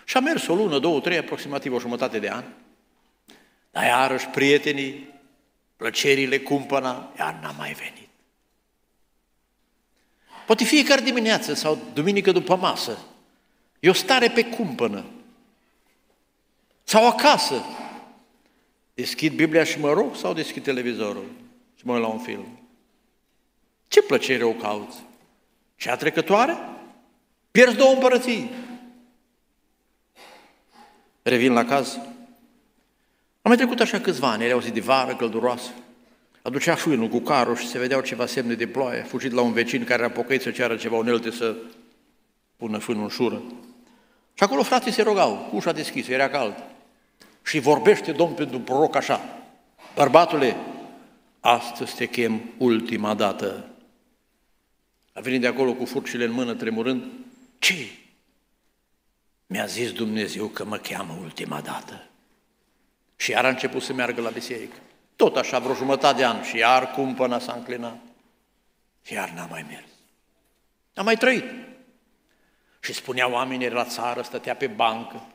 Și 0.05 0.17
a 0.17 0.19
mers 0.19 0.47
o 0.47 0.55
lună, 0.55 0.79
două, 0.79 0.99
trei, 0.99 1.17
aproximativ 1.17 1.73
o 1.73 1.79
jumătate 1.79 2.19
de 2.19 2.27
ani. 2.27 2.45
Dar 3.71 3.83
iarăși 3.83 4.27
prietenii, 4.27 5.09
plăcerile, 5.75 6.39
cumpăna, 6.39 7.13
iar 7.17 7.39
n-a 7.41 7.51
mai 7.51 7.73
venit. 7.73 8.09
Poate 10.45 10.63
fiecare 10.63 11.01
dimineață 11.01 11.53
sau 11.53 11.79
duminică 11.93 12.31
după 12.31 12.55
masă. 12.55 12.97
E 13.79 13.89
o 13.89 13.93
stare 13.93 14.29
pe 14.29 14.43
cumpănă. 14.43 15.05
Sau 16.91 17.07
acasă. 17.07 17.65
Deschid 18.93 19.33
Biblia 19.33 19.63
și 19.63 19.79
mă 19.79 19.93
rog 19.93 20.15
sau 20.15 20.33
deschid 20.33 20.63
televizorul 20.63 21.25
și 21.75 21.85
mă 21.85 21.93
uit 21.93 22.01
la 22.01 22.07
un 22.07 22.19
film. 22.19 22.59
Ce 23.87 24.01
plăcere 24.01 24.43
o 24.43 24.51
cauți? 24.51 24.97
Cea 25.75 25.95
trecătoare? 25.95 26.57
Pierzi 27.51 27.75
două 27.75 27.93
împărății. 27.93 28.51
Revin 31.21 31.53
la 31.53 31.65
caz. 31.65 31.95
Am 33.41 33.41
mai 33.41 33.55
trecut 33.55 33.79
așa 33.79 33.99
câțiva 33.99 34.31
ani, 34.31 34.43
era 34.43 34.55
o 34.55 34.61
zi 34.61 34.71
de 34.71 34.79
vară 34.79 35.15
călduroasă. 35.15 35.71
Aducea 36.41 36.75
fânul 36.75 37.07
cu 37.07 37.19
carul 37.19 37.55
și 37.55 37.67
se 37.67 37.79
vedeau 37.79 38.01
ceva 38.01 38.25
semne 38.25 38.53
de 38.53 38.67
ploaie. 38.67 39.01
A 39.01 39.05
fugit 39.05 39.31
la 39.31 39.41
un 39.41 39.53
vecin 39.53 39.83
care 39.83 40.05
a 40.05 40.11
pocăit 40.11 40.41
să 40.41 40.51
ceară 40.51 40.75
ceva 40.75 40.95
unelte 40.95 41.31
să 41.31 41.55
pună 42.57 42.77
fânul 42.77 43.03
în 43.03 43.09
șură. 43.09 43.41
Și 44.33 44.43
acolo 44.43 44.63
frații 44.63 44.91
se 44.91 45.01
rogau, 45.01 45.47
cu 45.49 45.55
ușa 45.55 45.71
deschisă, 45.71 46.11
era 46.11 46.29
cald. 46.29 46.70
Și 47.43 47.59
vorbește 47.59 48.11
Domnul 48.11 48.37
pentru 48.37 48.59
proroc 48.59 48.95
așa, 48.95 49.41
bărbatule, 49.95 50.55
astăzi 51.39 51.95
te 51.95 52.05
chem 52.05 52.41
ultima 52.57 53.13
dată. 53.13 53.65
A 55.13 55.19
venit 55.19 55.41
de 55.41 55.47
acolo 55.47 55.73
cu 55.73 55.85
furcile 55.85 56.23
în 56.23 56.31
mână, 56.31 56.53
tremurând, 56.53 57.03
ce? 57.59 57.87
Mi-a 59.47 59.65
zis 59.65 59.91
Dumnezeu 59.91 60.47
că 60.47 60.65
mă 60.65 60.77
cheamă 60.77 61.17
ultima 61.21 61.61
dată. 61.61 62.07
Și 63.15 63.31
iar 63.31 63.45
a 63.45 63.49
început 63.49 63.81
să 63.81 63.93
meargă 63.93 64.21
la 64.21 64.29
biserică. 64.29 64.75
Tot 65.15 65.35
așa, 65.35 65.59
vreo 65.59 65.75
jumătate 65.75 66.17
de 66.17 66.25
an 66.25 66.43
și 66.43 66.57
iar 66.57 66.91
cumpăna 66.91 67.39
s-a 67.39 67.53
înclinat. 67.53 67.97
Și 69.03 69.13
iar 69.13 69.29
n-a 69.29 69.45
mai 69.45 69.65
mers. 69.69 69.87
A 70.95 71.01
mai 71.01 71.15
trăit. 71.15 71.45
Și 72.79 72.93
spunea 72.93 73.29
oamenii 73.29 73.69
la 73.69 73.85
țară, 73.85 74.21
stătea 74.21 74.55
pe 74.55 74.67
bancă 74.67 75.25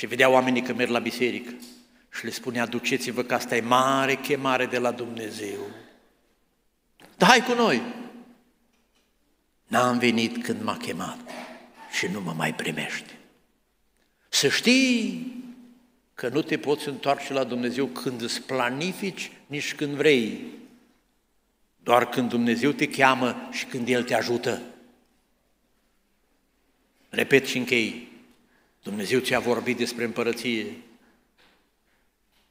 și 0.00 0.06
vedea 0.06 0.28
oamenii 0.28 0.62
că 0.62 0.72
merg 0.72 0.90
la 0.90 0.98
biserică 0.98 1.54
și 2.12 2.24
le 2.24 2.30
spunea, 2.30 2.66
duceți-vă 2.66 3.22
că 3.22 3.34
asta 3.34 3.56
e 3.56 3.60
mare 3.60 4.14
chemare 4.14 4.66
de 4.66 4.78
la 4.78 4.92
Dumnezeu. 4.92 5.58
Da, 7.16 7.26
hai 7.26 7.44
cu 7.44 7.52
noi! 7.52 7.82
N-am 9.66 9.98
venit 9.98 10.44
când 10.44 10.62
m-a 10.62 10.76
chemat 10.76 11.18
și 11.92 12.06
nu 12.06 12.20
mă 12.20 12.32
mai 12.32 12.54
primește. 12.54 13.18
Să 14.28 14.48
știi 14.48 15.32
că 16.14 16.28
nu 16.28 16.42
te 16.42 16.58
poți 16.58 16.88
întoarce 16.88 17.32
la 17.32 17.44
Dumnezeu 17.44 17.86
când 17.86 18.22
îți 18.22 18.42
planifici, 18.42 19.30
nici 19.46 19.74
când 19.74 19.94
vrei, 19.94 20.44
doar 21.82 22.08
când 22.08 22.28
Dumnezeu 22.28 22.70
te 22.72 22.88
cheamă 22.88 23.48
și 23.50 23.64
când 23.64 23.88
El 23.88 24.02
te 24.02 24.14
ajută. 24.14 24.62
Repet 27.08 27.46
și 27.46 27.58
închei. 27.58 28.09
Dumnezeu 28.82 29.18
ți-a 29.18 29.38
vorbit 29.38 29.76
despre 29.76 30.04
împărăție. 30.04 30.66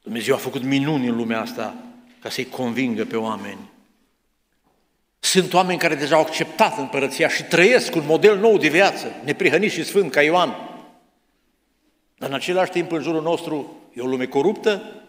Dumnezeu 0.03 0.35
a 0.35 0.37
făcut 0.37 0.63
minuni 0.63 1.07
în 1.07 1.15
lumea 1.15 1.41
asta 1.41 1.75
ca 2.21 2.29
să-i 2.29 2.45
convingă 2.45 3.05
pe 3.05 3.17
oameni. 3.17 3.69
Sunt 5.19 5.53
oameni 5.53 5.79
care 5.79 5.95
deja 5.95 6.15
au 6.15 6.21
acceptat 6.21 6.77
împărăția 6.77 7.27
și 7.27 7.43
trăiesc 7.43 7.95
un 7.95 8.05
model 8.05 8.39
nou 8.39 8.57
de 8.57 8.67
viață, 8.67 9.15
neprihănit 9.23 9.71
și 9.71 9.83
sfânt 9.83 10.11
ca 10.11 10.21
Ioan. 10.21 10.49
Dar 12.17 12.29
în 12.29 12.35
același 12.35 12.71
timp 12.71 12.91
în 12.91 13.01
jurul 13.01 13.21
nostru 13.21 13.77
e 13.93 14.01
o 14.01 14.05
lume 14.05 14.25
coruptă 14.25 14.99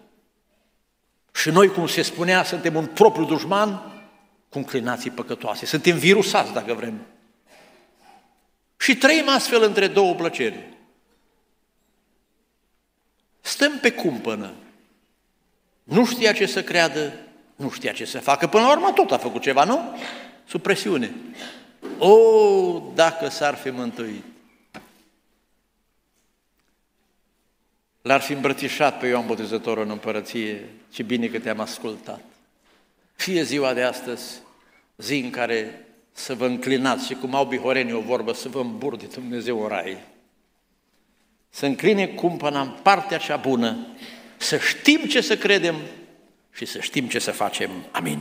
și 1.35 1.51
noi, 1.51 1.69
cum 1.69 1.87
se 1.87 2.03
spunea, 2.03 2.45
suntem 2.45 2.75
un 2.75 2.87
propriu 2.87 3.25
dușman 3.25 4.03
cu 4.49 4.59
înclinații 4.59 5.11
păcătoase. 5.11 5.67
Suntem 5.67 5.99
virusați, 5.99 6.53
dacă 6.53 6.75
vrem. 6.75 7.07
Și 8.77 8.97
trăim 8.97 9.29
astfel 9.29 9.63
între 9.63 9.87
două 9.87 10.15
plăceri. 10.15 10.69
Stăm 13.41 13.79
pe 13.79 13.93
cumpănă. 13.93 14.53
Nu 15.83 16.07
știa 16.07 16.33
ce 16.33 16.47
să 16.47 16.63
creadă, 16.63 17.13
nu 17.57 17.71
știa 17.71 17.93
ce 17.93 18.05
să 18.05 18.19
facă. 18.19 18.47
Până 18.47 18.63
la 18.63 18.71
urmă 18.71 18.93
tot 18.95 19.11
a 19.13 19.19
făcut 19.19 19.43
ceva, 19.43 19.65
nu? 19.65 19.97
Sub 20.49 20.63
presiune. 20.63 21.15
O, 21.99 22.13
dacă 22.95 23.29
s-ar 23.29 23.55
fi 23.55 23.71
mântuit! 23.71 24.25
L-ar 28.03 28.21
fi 28.21 28.33
îmbrățișat 28.33 28.99
pe 28.99 29.07
Ioan 29.07 29.27
Botezătorul 29.27 29.85
în 29.85 29.91
împărăție, 29.91 30.69
ce 30.93 31.03
bine 31.03 31.27
că 31.27 31.39
te-am 31.39 31.61
ascultat. 31.61 32.25
Fie 33.15 33.43
ziua 33.43 33.73
de 33.73 33.83
astăzi, 33.83 34.41
zi 34.97 35.19
în 35.19 35.31
care 35.31 35.87
să 36.13 36.35
vă 36.35 36.47
înclinați 36.47 37.07
și 37.07 37.15
cum 37.15 37.35
au 37.35 37.45
bihorenii 37.45 37.93
o 37.93 38.01
vorbă, 38.01 38.33
să 38.33 38.49
vă 38.49 38.61
îmburde 38.61 39.07
Dumnezeu 39.07 39.63
în 39.63 39.69
rai. 39.69 39.99
Să 41.51 41.67
încline 41.67 42.07
cumpăna 42.07 42.61
în 42.61 42.75
partea 42.83 43.19
cea 43.19 43.37
bună, 43.37 43.87
să 44.37 44.59
știm 44.59 45.01
ce 45.05 45.21
să 45.21 45.37
credem 45.37 45.77
și 46.53 46.65
să 46.65 46.81
știm 46.81 47.07
ce 47.07 47.19
să 47.19 47.31
facem. 47.31 47.71
Amin. 47.91 48.19